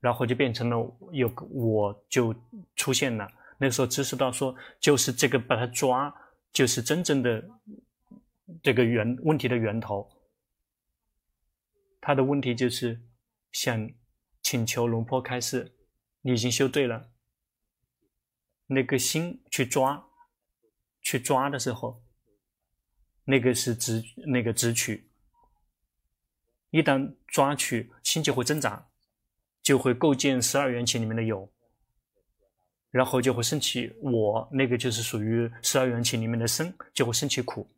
[0.00, 2.34] 然后就变成了有我就
[2.76, 3.28] 出现了，
[3.58, 6.14] 那个时候知识到说，就是这个把它抓，
[6.52, 7.44] 就是真正的
[8.62, 10.08] 这个源问题的源头。
[12.00, 13.00] 他的问题就是
[13.52, 13.90] 想
[14.40, 15.74] 请求龙婆开示，
[16.22, 17.10] 你已经修对了。
[18.66, 20.06] 那个心去抓，
[21.02, 22.02] 去抓的时候，
[23.24, 25.10] 那个是直那个直取，
[26.70, 28.86] 一旦抓取，心就会挣扎。
[29.68, 31.46] 就会构建十二缘起里面的有，
[32.90, 37.68] 然后就会升起我，那个就是属于十二缘起里面的生，就会升起苦。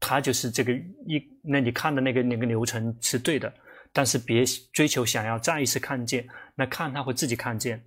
[0.00, 3.52] 他就是这个一，那你看的那个那个流程是对的，
[3.92, 7.84] 但是别追求想要再一次看见，那看他会自己看见。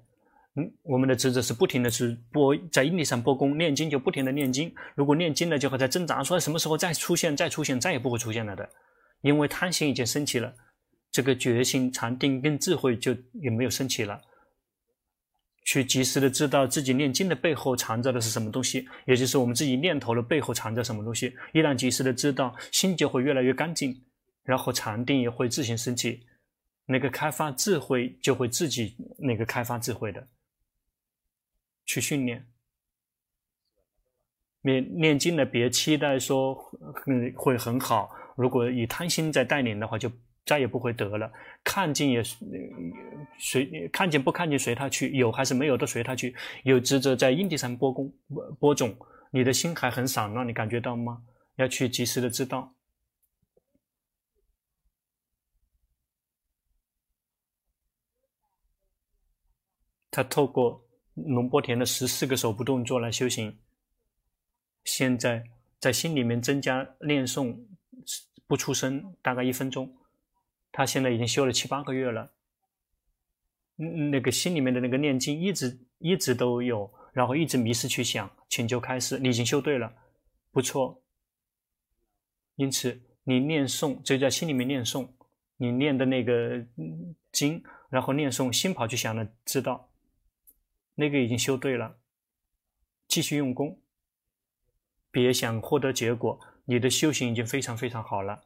[0.54, 4.72] 嗯，我们的职责是不停的去播在阴地上播功，念经就不停的念经。
[4.94, 8.70] 如果念经了，就会在挣扎，说什么时候再出现，再出现，再也不会出现了的，
[9.22, 10.54] 因为贪心已经升起了，
[11.16, 14.22] 这个觉性、禅定跟智慧就也没有升起了。
[15.64, 21.34] 去及时的知道自己念经的背后藏着的是什么东西，也就是我们自己念头的背后藏着什么东西。
[21.54, 24.04] 一旦及时的知道，心就会越来越干净，
[24.44, 26.28] 然后禅定也会自行升起，
[26.86, 30.28] 那个开发智慧就会自己那个开发智慧的。
[31.86, 32.46] 去训练，
[34.64, 36.54] 念念经的，别期待说
[37.08, 38.12] 嗯会很好。
[38.36, 40.12] 如果以贪心在带领的话，就
[40.46, 41.32] 再也不会得了。
[41.64, 42.24] 看见也
[43.38, 46.36] 随看见不看见随他去，有还是没有都随他去。
[46.64, 48.14] 有职责在因地上播功
[48.60, 48.96] 播种，
[49.32, 51.24] 你的心还很散乱，你感觉到吗？
[51.56, 52.74] 要去及时的知道。
[60.12, 60.82] 他透过。
[61.16, 63.58] 龙波田的十四个手部动作来修行。
[64.84, 65.42] 现在
[65.80, 67.58] 在心里面增加念诵，
[68.46, 69.96] 不出声，大概一分钟。
[70.76, 72.30] 他现在已经修了七八个月了。
[73.78, 79.18] 嗯，那个心里面的那个念经一直一直都有，然后一直迷失去想，请求开始。
[79.18, 79.94] 你已经修对了，
[80.52, 81.02] 不错。
[82.58, 85.08] 因此你念诵就在心里面念诵，
[85.56, 86.62] 你念的那个
[87.32, 89.90] 经，然后念诵，心跑去想了，知道。
[90.96, 91.98] 那个已经修对了，
[93.08, 93.80] 继续用功，
[95.10, 98.42] 别想获得结果，你的修行已经非常非常好了。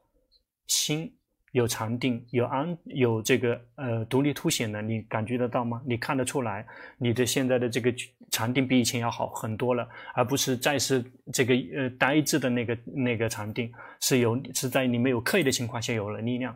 [0.68, 1.19] 心
[1.52, 5.82] 有禅定，有安，有这个呃独立凸显的，你感觉得到吗？
[5.86, 6.66] 你看得出来，
[6.98, 7.94] 你的现在的这个
[8.32, 16.56] 禅定比以前要好很多了，而不是再是这个呃呆滞的那个那个禅定，是有是在你没有刻意的情况下有了力量，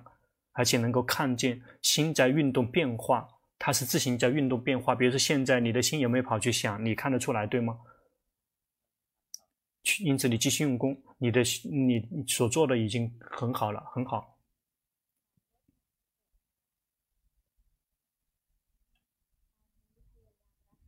[0.52, 3.28] 而且能够看见心在运动变化。
[3.60, 6.84] 它是自行在运动变化，比如说现在你的心有没有跑去想？
[6.84, 7.78] 你看得出来对吗？
[10.02, 11.42] 因此你继续用功，你的
[11.72, 14.33] 你所做的已经很好了，很好。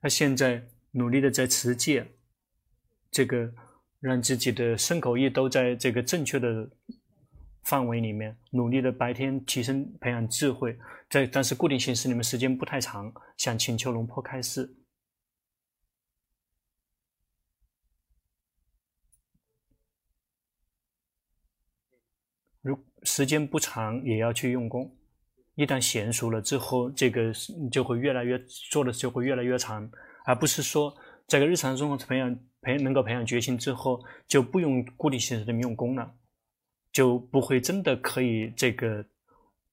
[0.05, 2.05] 他现在努力的在持戒，
[3.09, 3.51] 这个
[3.99, 6.69] 让自己的身口意都在这个正确的。
[7.63, 10.77] 范围里面努力的白天提升培养智慧，
[11.09, 14.77] 在但是固定形式里面时间不太长，想请求龙婆开示。
[22.61, 24.95] 如时间不长也要去用功，
[25.55, 27.33] 一旦娴熟了之后，这个
[27.71, 28.37] 就会越来越
[28.71, 29.89] 做的就会越来越长，
[30.25, 30.95] 而不是说
[31.27, 36.13] 这个日常生活培养培能够培养决心之后就不用固定形式的用功了。
[36.91, 39.03] 就不会真的可以这个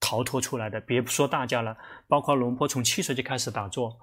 [0.00, 0.80] 逃脱出来的。
[0.80, 1.76] 别说大家了，
[2.08, 3.96] 包括龙坡从七岁就开始打坐，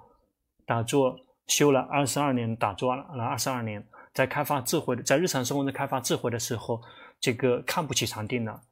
[0.64, 6.80] 打坐修了二十二年，打坐了二十二年，在开发智慧的，在日常生活中开发智慧的时候，
[7.20, 8.62] 这个看不起禅定了，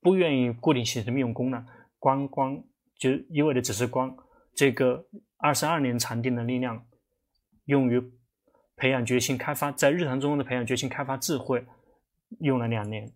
[0.00, 1.66] 不愿意固定形式的用功了，
[1.98, 2.62] 光光
[2.98, 4.16] 就意味着只是光。
[4.54, 6.86] 这个二十二年禅定的力量，
[7.64, 8.02] 用于
[8.74, 11.64] 培养决心，开发在日常中的培养决心，开发智慧，
[12.40, 13.12] 用了两年。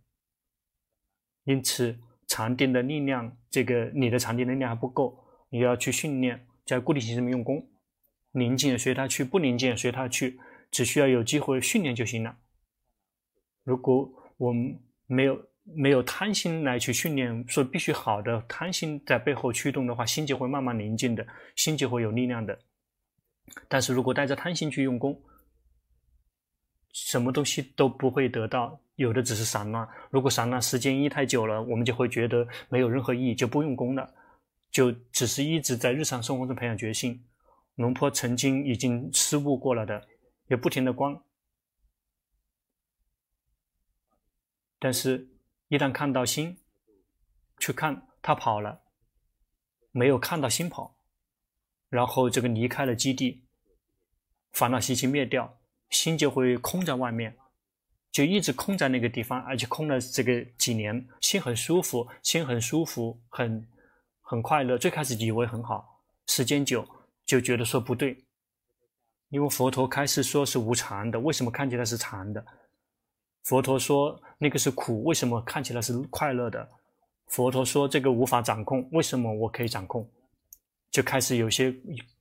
[1.44, 7.66] 因此，禅定的力量，这个你的禅定的力量还不够，你要去训练，在固定形式里面用功，
[8.32, 10.38] 宁静随他去，不宁静随他去，
[10.70, 12.36] 只需要有机会训练就行了。
[13.64, 22.58] 如果我们没有没有贪心来去训练，说必须好的贪心在背后驱动的话，心就会慢慢宁静的，心就会有力量的。
[23.68, 25.20] 但是如果带着贪心去用功，
[26.92, 28.80] 什么东西都不会得到。
[28.96, 34.12] 有的只是散乱，如果散乱时间一太久了，我们就会觉得没有任何意义，就不用功了，
[34.70, 37.24] 就只是一直在日常生活中培养决心。
[37.76, 40.06] 龙坡曾经已经失误过了的，
[40.48, 41.18] 也不停的观，
[44.78, 45.26] 但是，
[45.70, 46.58] 一旦看到心，
[47.56, 48.80] 去看他跑了，
[49.92, 50.96] 没有看到心跑，
[51.88, 53.44] 然后这个离开了基地，
[54.50, 57.36] 烦恼习气灭掉，心就会空在外面。
[58.10, 63.64] 就一直空在那个地方，而且空了这个几年，心很舒服，心很舒服，很
[64.22, 64.76] 很快乐。
[64.76, 66.84] 最开始以为很好，时间久
[67.24, 68.24] 就觉得说不对，
[69.28, 72.44] 因为佛陀开始说是无常的，为什么看起来是常的？
[73.44, 76.68] 佛陀说那个是苦，为什么看起来是快乐的？
[77.28, 80.08] 佛陀说这个无法掌控，为什么我可以掌控？
[80.90, 81.72] 就开始有些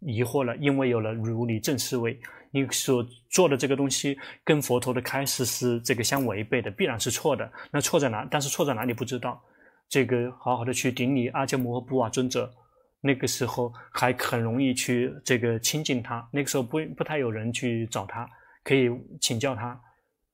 [0.01, 2.19] 疑惑了，因为有了如理正思维，
[2.51, 7.51] 你所做的这个东西跟佛陀的开示是这个相违背的，必然是错的。
[7.71, 8.27] 那错在哪？
[8.29, 9.41] 但是错在哪里不知道。
[9.87, 12.53] 这个好好的去顶礼阿迦摩诃布瓦尊者，
[13.01, 16.29] 那个时候还很容易去这个亲近他。
[16.31, 18.29] 那个时候不不太有人去找他，
[18.63, 18.87] 可以
[19.19, 19.81] 请教他，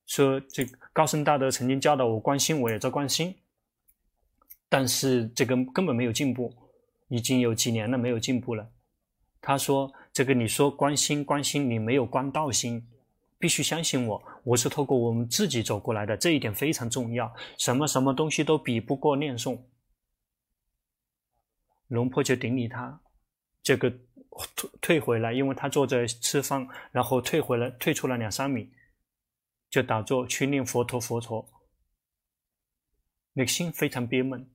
[0.06, 3.34] 说这高僧大德曾经教导我观心，我也在观心，
[4.68, 6.54] 但是这个根本没有进步。
[7.08, 8.68] 已经有几年了，没有进步了。
[9.40, 12.84] 他说：“这个你说关心关心，你没有观道心，
[13.38, 17.32] 必须相信我，我是透过我们自己走过来的，这一点非常重要。
[17.56, 19.56] 什么什么东西都比不过念诵。”
[21.86, 23.00] 龙婆就顶礼他，
[23.62, 23.88] 这个
[24.56, 28.68] 退退回来，因为他坐在吃饭，然后退回来，退出了两三米，
[29.68, 31.48] 就打坐去念佛陀佛陀，
[33.32, 34.48] 那个心非常憋闷。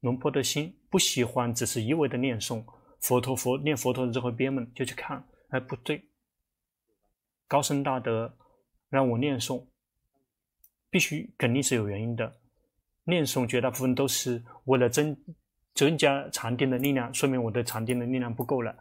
[0.00, 2.64] 龙婆的心不喜欢只是一味的念诵
[3.00, 6.02] 佛陀佛念佛陀的之后憋闷，就去看，哎，不对，
[7.46, 8.34] 高僧大德
[8.88, 9.66] 让我念诵，
[10.88, 12.40] 必须肯定是有原因的。
[13.04, 15.16] 念诵绝大部分都是为了增
[15.74, 18.74] 增加禅定的力量，说明我的禅定的力量不够了。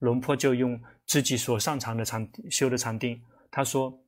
[0.00, 3.98] 龙婆就用自己所擅长的禅修的禅定，他说，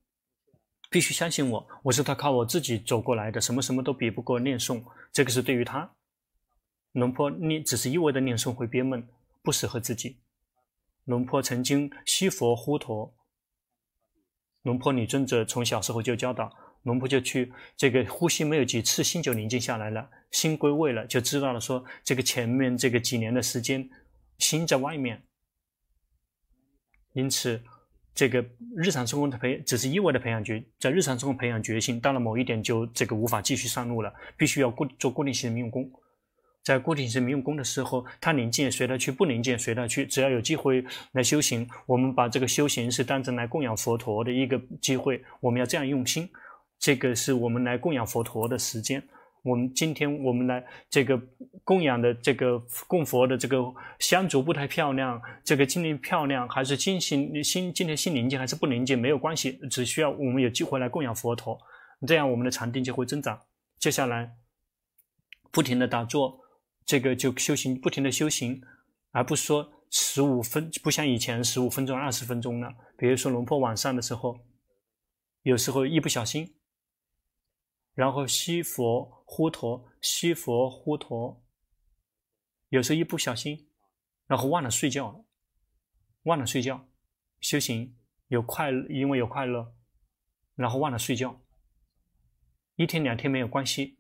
[0.95, 4.81] 必须相信我，我是他靠我自己走过来的，什么什么都比不过念诵，
[5.11, 5.91] 这个是对于他。
[6.93, 9.05] 龙婆念只是一味的念诵会憋闷，
[9.43, 10.19] 不适合自己。
[11.07, 13.13] 龙婆曾经吸佛呼陀，
[14.63, 16.49] 龙婆女尊者从小时候就教导，
[16.85, 23.91] 龙婆就去这个呼吸没有几次，心就宁静下来了，心归位了，就知道了说这个前面这个几年的时间，
[24.39, 25.21] 心在外面。
[27.15, 27.61] 因此，
[28.15, 28.45] 这个
[28.77, 35.91] 日常生活的培只是一味的培养觉，在日常生活培养决心，到了某一点就这个无法继续上路了，必须要固做固定型的用功。
[36.63, 40.07] 在固定性用功的时候，他宁静随他去，不宁静随他去。
[40.07, 45.23] 只要有机会来修行，我们把这个修行是当成来供养佛陀的一个机会。
[45.41, 46.27] 我们要这样用心，
[46.79, 49.03] 这个是我们来供养佛陀的时间。
[49.45, 51.21] 我们今天我们来这个
[51.63, 53.63] 供养的这个供佛的这个
[53.99, 61.61] 香烛不太漂亮，这个经历漂亮还是心心心今天心宁静还是不宁静没有关系，只需要我们有机会来供养佛陀，
[62.07, 63.39] 这样我们的禅定就会增长。
[63.79, 64.33] 接下来
[65.53, 66.41] 不停的打坐。
[66.87, 68.61] 这个就修行，不停的修行，
[69.11, 72.71] 而不是说十五分，不像以前十五分钟、二十分钟了。
[72.99, 74.39] 比如说龙婆晚上的时候，
[75.45, 76.55] 有时候一不小心，
[77.95, 81.43] 然后吸佛呼陀，西佛呼陀，
[82.69, 83.69] 有时候一不小心，
[84.29, 85.25] 然后忘了睡觉了，
[86.23, 86.87] 忘了睡觉，
[87.41, 87.97] 修行
[88.29, 89.75] 有快乐，因为有快乐，
[90.55, 91.43] 然后忘了睡觉，
[92.77, 93.99] 一天两天没有关系。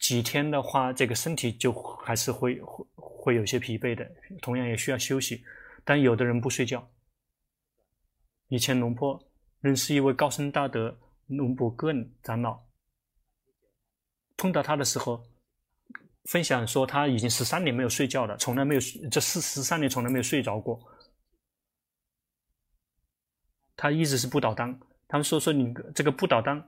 [0.00, 4.04] 几天的话，这个身体就还是会会会有些疲惫的，
[4.42, 5.44] 同样也需要休息。
[5.84, 6.90] 但有的人不睡觉。
[8.48, 10.98] 以前龙婆认识一位高僧大德
[11.28, 12.65] 龙婆根长老，
[14.36, 15.24] 碰到他的时候，
[16.24, 18.80] 分享说他已经十三年没有睡觉了，从来没有
[19.10, 20.80] 这四十三年从来没有睡着过。
[23.76, 24.78] 他一直是不倒单。
[25.08, 26.66] 他们说说你这个不倒单，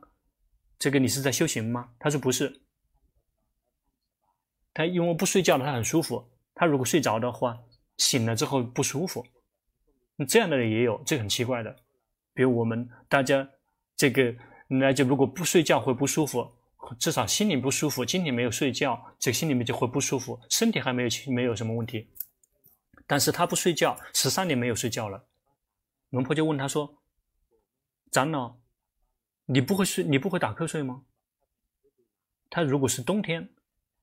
[0.79, 1.91] 这个你是在修行吗？
[1.99, 2.61] 他说不是。
[4.73, 6.25] 他因为不睡觉了，他很舒服。
[6.55, 7.59] 他如果睡着的话，
[7.97, 9.27] 醒了之后不舒服。
[10.29, 11.75] 这样的人也有，这很奇怪的。
[12.33, 13.49] 比如我们大家
[13.97, 14.35] 这个，
[14.69, 16.49] 那就如果不睡觉会不舒服，
[16.97, 18.05] 至少心里不舒服。
[18.05, 20.41] 今天没有睡觉，这心里面就会不舒服。
[20.49, 22.09] 身体还没有没有什么问题，
[23.07, 25.27] 但是他不睡觉，十三年没有睡觉了。
[26.11, 27.03] 龙婆就问他说
[28.11, 28.57] ：“长老，
[29.47, 31.03] 你不会睡，你不会打瞌睡吗？”
[32.49, 33.51] 他如果是冬天。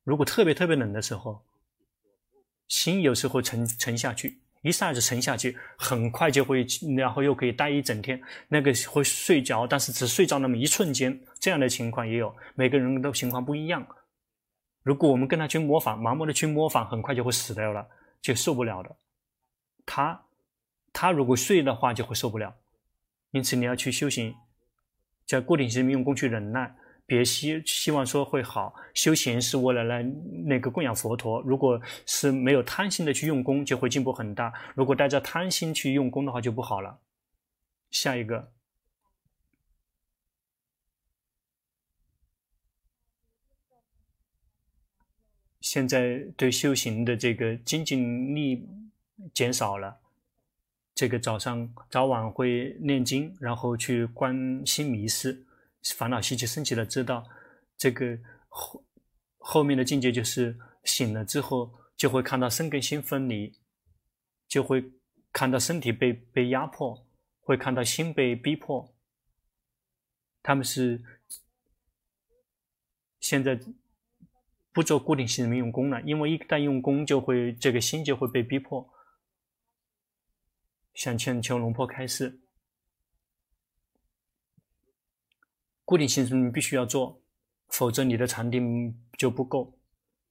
[0.03, 1.43] 如果特别特别冷的时候，
[2.67, 6.65] 心有时候沉沉下去，一下子沉下去，很快就会，
[6.97, 8.19] 然后又可以待一整天。
[8.47, 12.35] 那个会睡着，但是只睡着那么一瞬间，这样的情况也有。
[12.55, 13.85] 每个人的情况不一样。
[14.81, 17.87] 如果我们跟他去模仿，盲目的去模仿，很快就会死掉了，
[18.23, 18.95] 就受不了的。
[19.85, 20.19] 他
[20.91, 22.55] 他如果睡的话，就会受不了。
[23.29, 24.33] 因此你要去修行，
[25.27, 26.75] 叫固定性用功去忍耐。
[27.07, 30.03] 别希希望说会好，修行是为了来
[30.45, 31.39] 那个供养佛陀。
[31.41, 34.51] 如果是没有贪心的去用功，就会进步很大。
[34.73, 36.99] 如果带着贪心去用功的话，就不好了。
[37.91, 38.51] 下一个，
[45.61, 48.67] 现在对修行的这个精进力
[49.33, 49.99] 减少了。
[50.95, 55.45] 这个早上早晚会念经，然后去观心迷思。
[55.93, 57.23] 烦恼习气升起了，知道
[57.77, 58.17] 这个
[58.47, 58.83] 后
[59.37, 63.59] 后面的境界就是醒了之后就会看到身跟心分离，
[64.47, 64.83] 就会
[65.31, 67.07] 看到身体被被压迫，
[67.41, 68.95] 会看到心被逼迫。
[70.41, 71.03] 他们是
[73.19, 73.59] 现在
[74.71, 78.87] 不做固定性的用功了，因为一旦用功，就会这个心就会被逼迫。
[80.93, 82.39] 向千秋龙坡开示，
[85.85, 87.21] 固定性你必须要做，
[87.69, 89.71] 否则你的禅定就不够。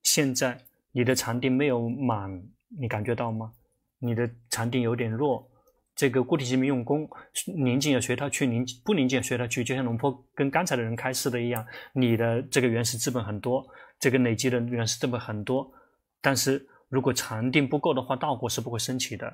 [0.03, 0.61] 现在
[0.93, 2.43] 你的禅定没有满，
[2.79, 3.53] 你感觉到吗？
[3.99, 5.49] 你的禅定有点弱。
[5.97, 7.09] 这个固定性没用功，
[7.57, 9.63] 宁静也随他去，宁不宁静也随他去。
[9.63, 13.65] 就像龙坡跟刚才的人开示的一样，你的这个原始资本很多，
[14.01, 15.73] 这个累积的原始资本很多，
[16.21, 19.33] 但是如果禅定不够的话，道果是不会升起的。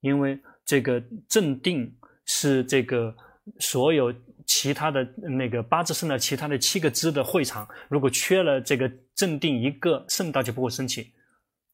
[0.00, 1.90] 因为这个正定
[2.26, 3.16] 是这个
[3.58, 4.14] 所有
[4.46, 11.12] 其他的那个八字圣的其他的七个支的会场，如果缺了这个正定一个圣道就不会升起。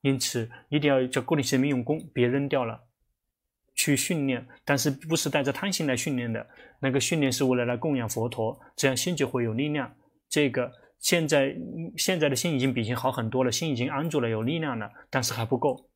[0.03, 2.81] 因此一定要叫固定性用功，别扔掉了，
[3.75, 6.47] 去训练，但是不是带着贪心来训练的。
[6.79, 9.93] 那个训练是为了来供养佛陀，这样心就会有力量。
[10.29, 11.57] 这个现在
[11.97, 15.91] 现在的心已经比以前好很多了，心已经安住了，有力量了，但是还不够。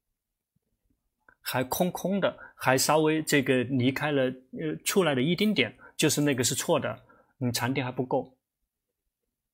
[1.42, 6.98] 还空空的，还稍微这个离开了，呃，出来了一丁点，就是那个是错的，
[7.38, 8.32] 你禅定还不够。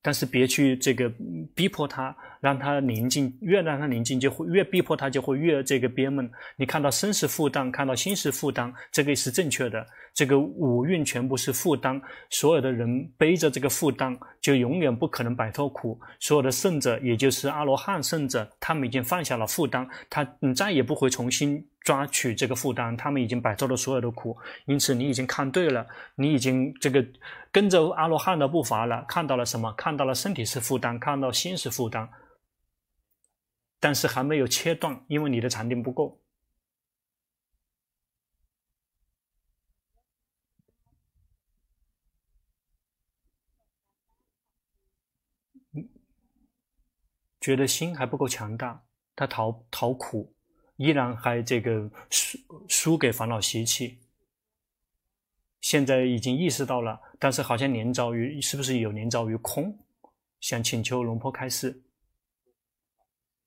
[0.01, 1.13] 但是别去这个
[1.57, 6.31] 逼迫他，让他宁静，越让他宁静，就会越逼迫他，就会越这个憋闷。
[6.57, 9.85] 你看到身是负担，看到心是负担，这个也是正确的。
[10.15, 15.99] 这个五蕴全部是负担，所有的人背着这个负担，就永远不可能摆脱苦。
[16.21, 21.67] 所有的圣者，也就是阿罗汉圣者，他们已经放下了负担，他你再也不会重新。
[21.89, 24.37] 抓取这个负担，他们已经摆脱了所有的苦，
[24.67, 27.03] 因此你已经看对了，你已经这个
[27.51, 29.73] 跟着阿罗汉的步伐了，看到了什么？
[29.73, 32.07] 看到了身体是负担，看到心是负担，
[33.81, 36.21] 但是还没有切断，因为你的禅定不够。
[47.41, 48.85] 觉得心还不够强大，
[49.17, 50.38] 他逃逃苦。
[50.79, 53.99] 依然还这个输输给烦恼习气，
[55.61, 59.77] 现在已经意识到了，但是好像连遭于是不是有连遭于空？
[60.41, 61.83] 想请求龙婆开示。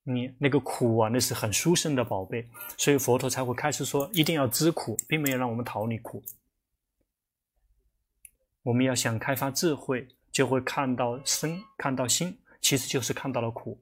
[0.03, 6.21] 你那个苦啊，那是很殊胜的宝贝，所以佛陀才会开始说，一定要知苦，并没有让我们逃离苦。
[8.63, 13.79] 我们要想开发智慧，就会看到身，看到心，其实就是看到了苦，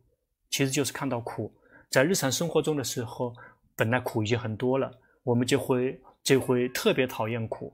[0.50, 1.52] 其实就是看到苦。
[1.90, 3.34] 在日常生活中的时候，
[3.76, 7.74] 本来苦已经很多了，我们就会就会特别讨厌苦。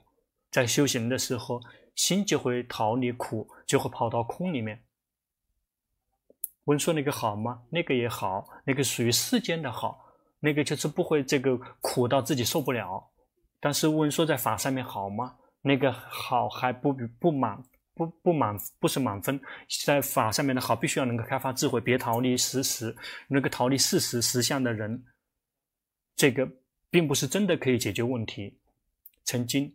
[0.50, 1.60] 在修行的时候，
[1.96, 4.82] 心就会逃离苦，就会跑到空里面。
[6.64, 7.64] 文说那个好吗？
[7.70, 10.06] 那个也好，那个属于世间的好，
[10.40, 13.06] 那个就是不会这个苦到自己受不了。
[13.60, 15.36] 但是问说在法上面好吗？
[15.62, 17.62] 那个好还不不满。
[17.96, 19.40] 不不满不是满分，
[19.86, 22.96] 在法上面的好，必须要能够开发智慧，别逃离实实，
[23.30, 25.04] 那个逃离事实实相的人，
[26.16, 26.48] 这个
[26.90, 28.60] 并不是真的可以解决问题。
[29.24, 29.74] 曾经，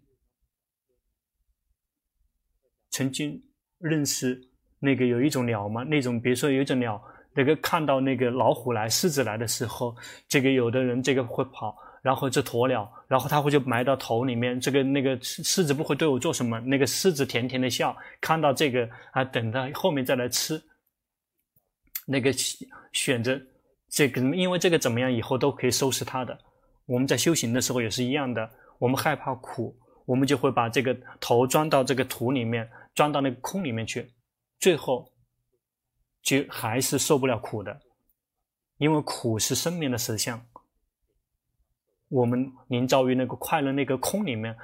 [2.90, 3.42] 曾经
[3.78, 4.40] 认识
[4.78, 5.82] 那个有一种鸟吗？
[5.82, 7.02] 那种比如说有一种鸟，
[7.34, 9.96] 那个看到那个老虎来、狮子来的时候，
[10.28, 11.76] 这个有的人这个会跑。
[12.03, 14.61] 然后这鸵鸟，然后它会就埋到头里面。
[14.61, 16.59] 这个那个狮子不会对我做什么。
[16.61, 20.62] 那个狮子甜甜的笑，看到这个啊，等它后面再来吃。
[22.07, 22.32] 那个
[22.92, 23.40] 选择
[23.88, 26.36] 这个，因为这个怎么样，以后都可以收拾它的。
[26.86, 28.51] 我们在修行的时候也是一样的。
[28.78, 29.76] 我们害怕苦，
[30.07, 34.11] 我们就会把这个头钻到这个土里面，钻到那个空里面去，
[34.59, 35.12] 最后
[36.22, 37.78] 就还是受不了苦的，
[38.78, 40.42] 因为苦是生命的实相。
[42.11, 44.54] 我们临遭于那个快乐那个空里面，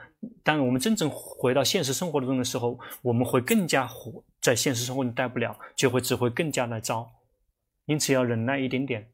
[0.43, 7.09] 当我们真正回到现实生活中的时候，我们会更加活在现实生活里待不了，就会只会更加的糟。
[7.85, 9.09] 因此要忍耐一点点，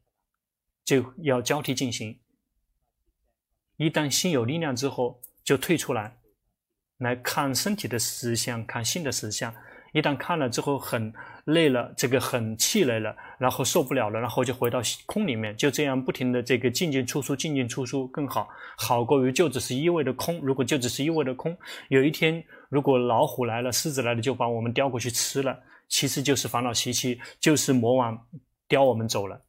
[0.82, 2.18] 就要交替进行。
[3.76, 6.16] 一旦心有力量之后，就退出来，
[6.96, 9.54] 来看身体的实相，看心的实相。
[9.92, 11.12] 一旦看了之后很
[11.44, 20.40] 累了，这个很气馁了，然后受不了了，然后就回到空里面，就这样不停的这个进进出出，进进出出更好，好过于就只是一味的空。
[20.40, 21.56] 如果就只是一味的空，
[21.88, 28.26] 有一天如果老虎来了，狮子来了，就把我们叼过去吃了，其实就是烦恼习气，就是魔王
[28.66, 29.42] 叼我们走了。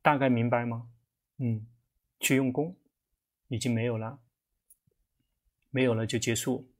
[0.00, 0.86] 大概明白吗？
[1.38, 1.66] 嗯，
[2.20, 2.74] 去用功，
[3.48, 4.18] 已经没有了，
[5.70, 6.70] 没有了就结束。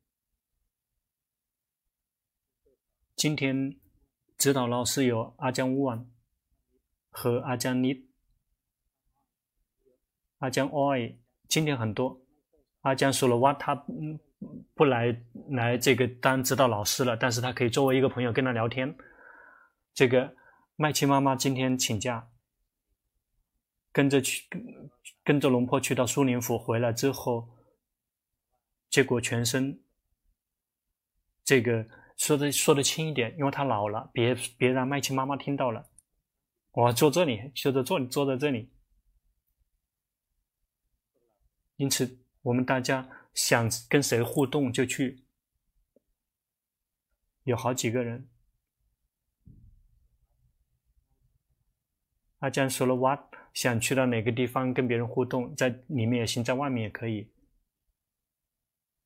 [3.25, 3.75] 今天
[4.37, 6.07] 指导老师有阿江乌安
[7.09, 8.05] 和阿江尼，
[10.41, 11.17] 阿江，oi，
[11.49, 12.21] 今天很多。
[12.83, 14.21] 阿江说了，哇，他嗯
[14.75, 15.19] 不来
[15.49, 18.95] 来这个当指导老师了，但是他可以作为一个朋友跟他聊天。
[19.95, 20.37] 这个
[20.77, 22.29] 麦琪妈妈今天请假，
[23.91, 24.91] 跟着去跟
[25.25, 27.49] 跟着龙婆去到苏宁府，回来之后，
[28.91, 29.81] 结果全身
[31.43, 31.87] 这个
[32.17, 35.91] 说的说的轻一点，因为他老了，别别让麦琪妈妈听到了。
[36.73, 38.71] 我坐这里，就在坐坐在这里。
[41.77, 45.25] 因此，我们大家想跟谁互动就去，
[47.43, 48.29] 有好几个人。
[52.39, 57.33] 阿江说了，哇，想去到哪个地方跟别人互动，在里面也行，在外面也可以。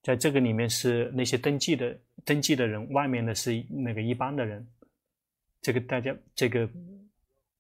[0.03, 4.67] 在这个里面是那些登记的登记的人，外面的是那个一般的人。
[5.63, 6.69] 这个大家这个。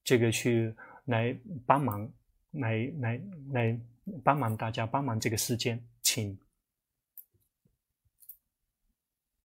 [0.05, 2.11] 这个去来帮忙，
[2.53, 3.21] 来来
[3.53, 3.79] 来
[4.25, 6.35] 帮忙大家帮忙这个事件，请。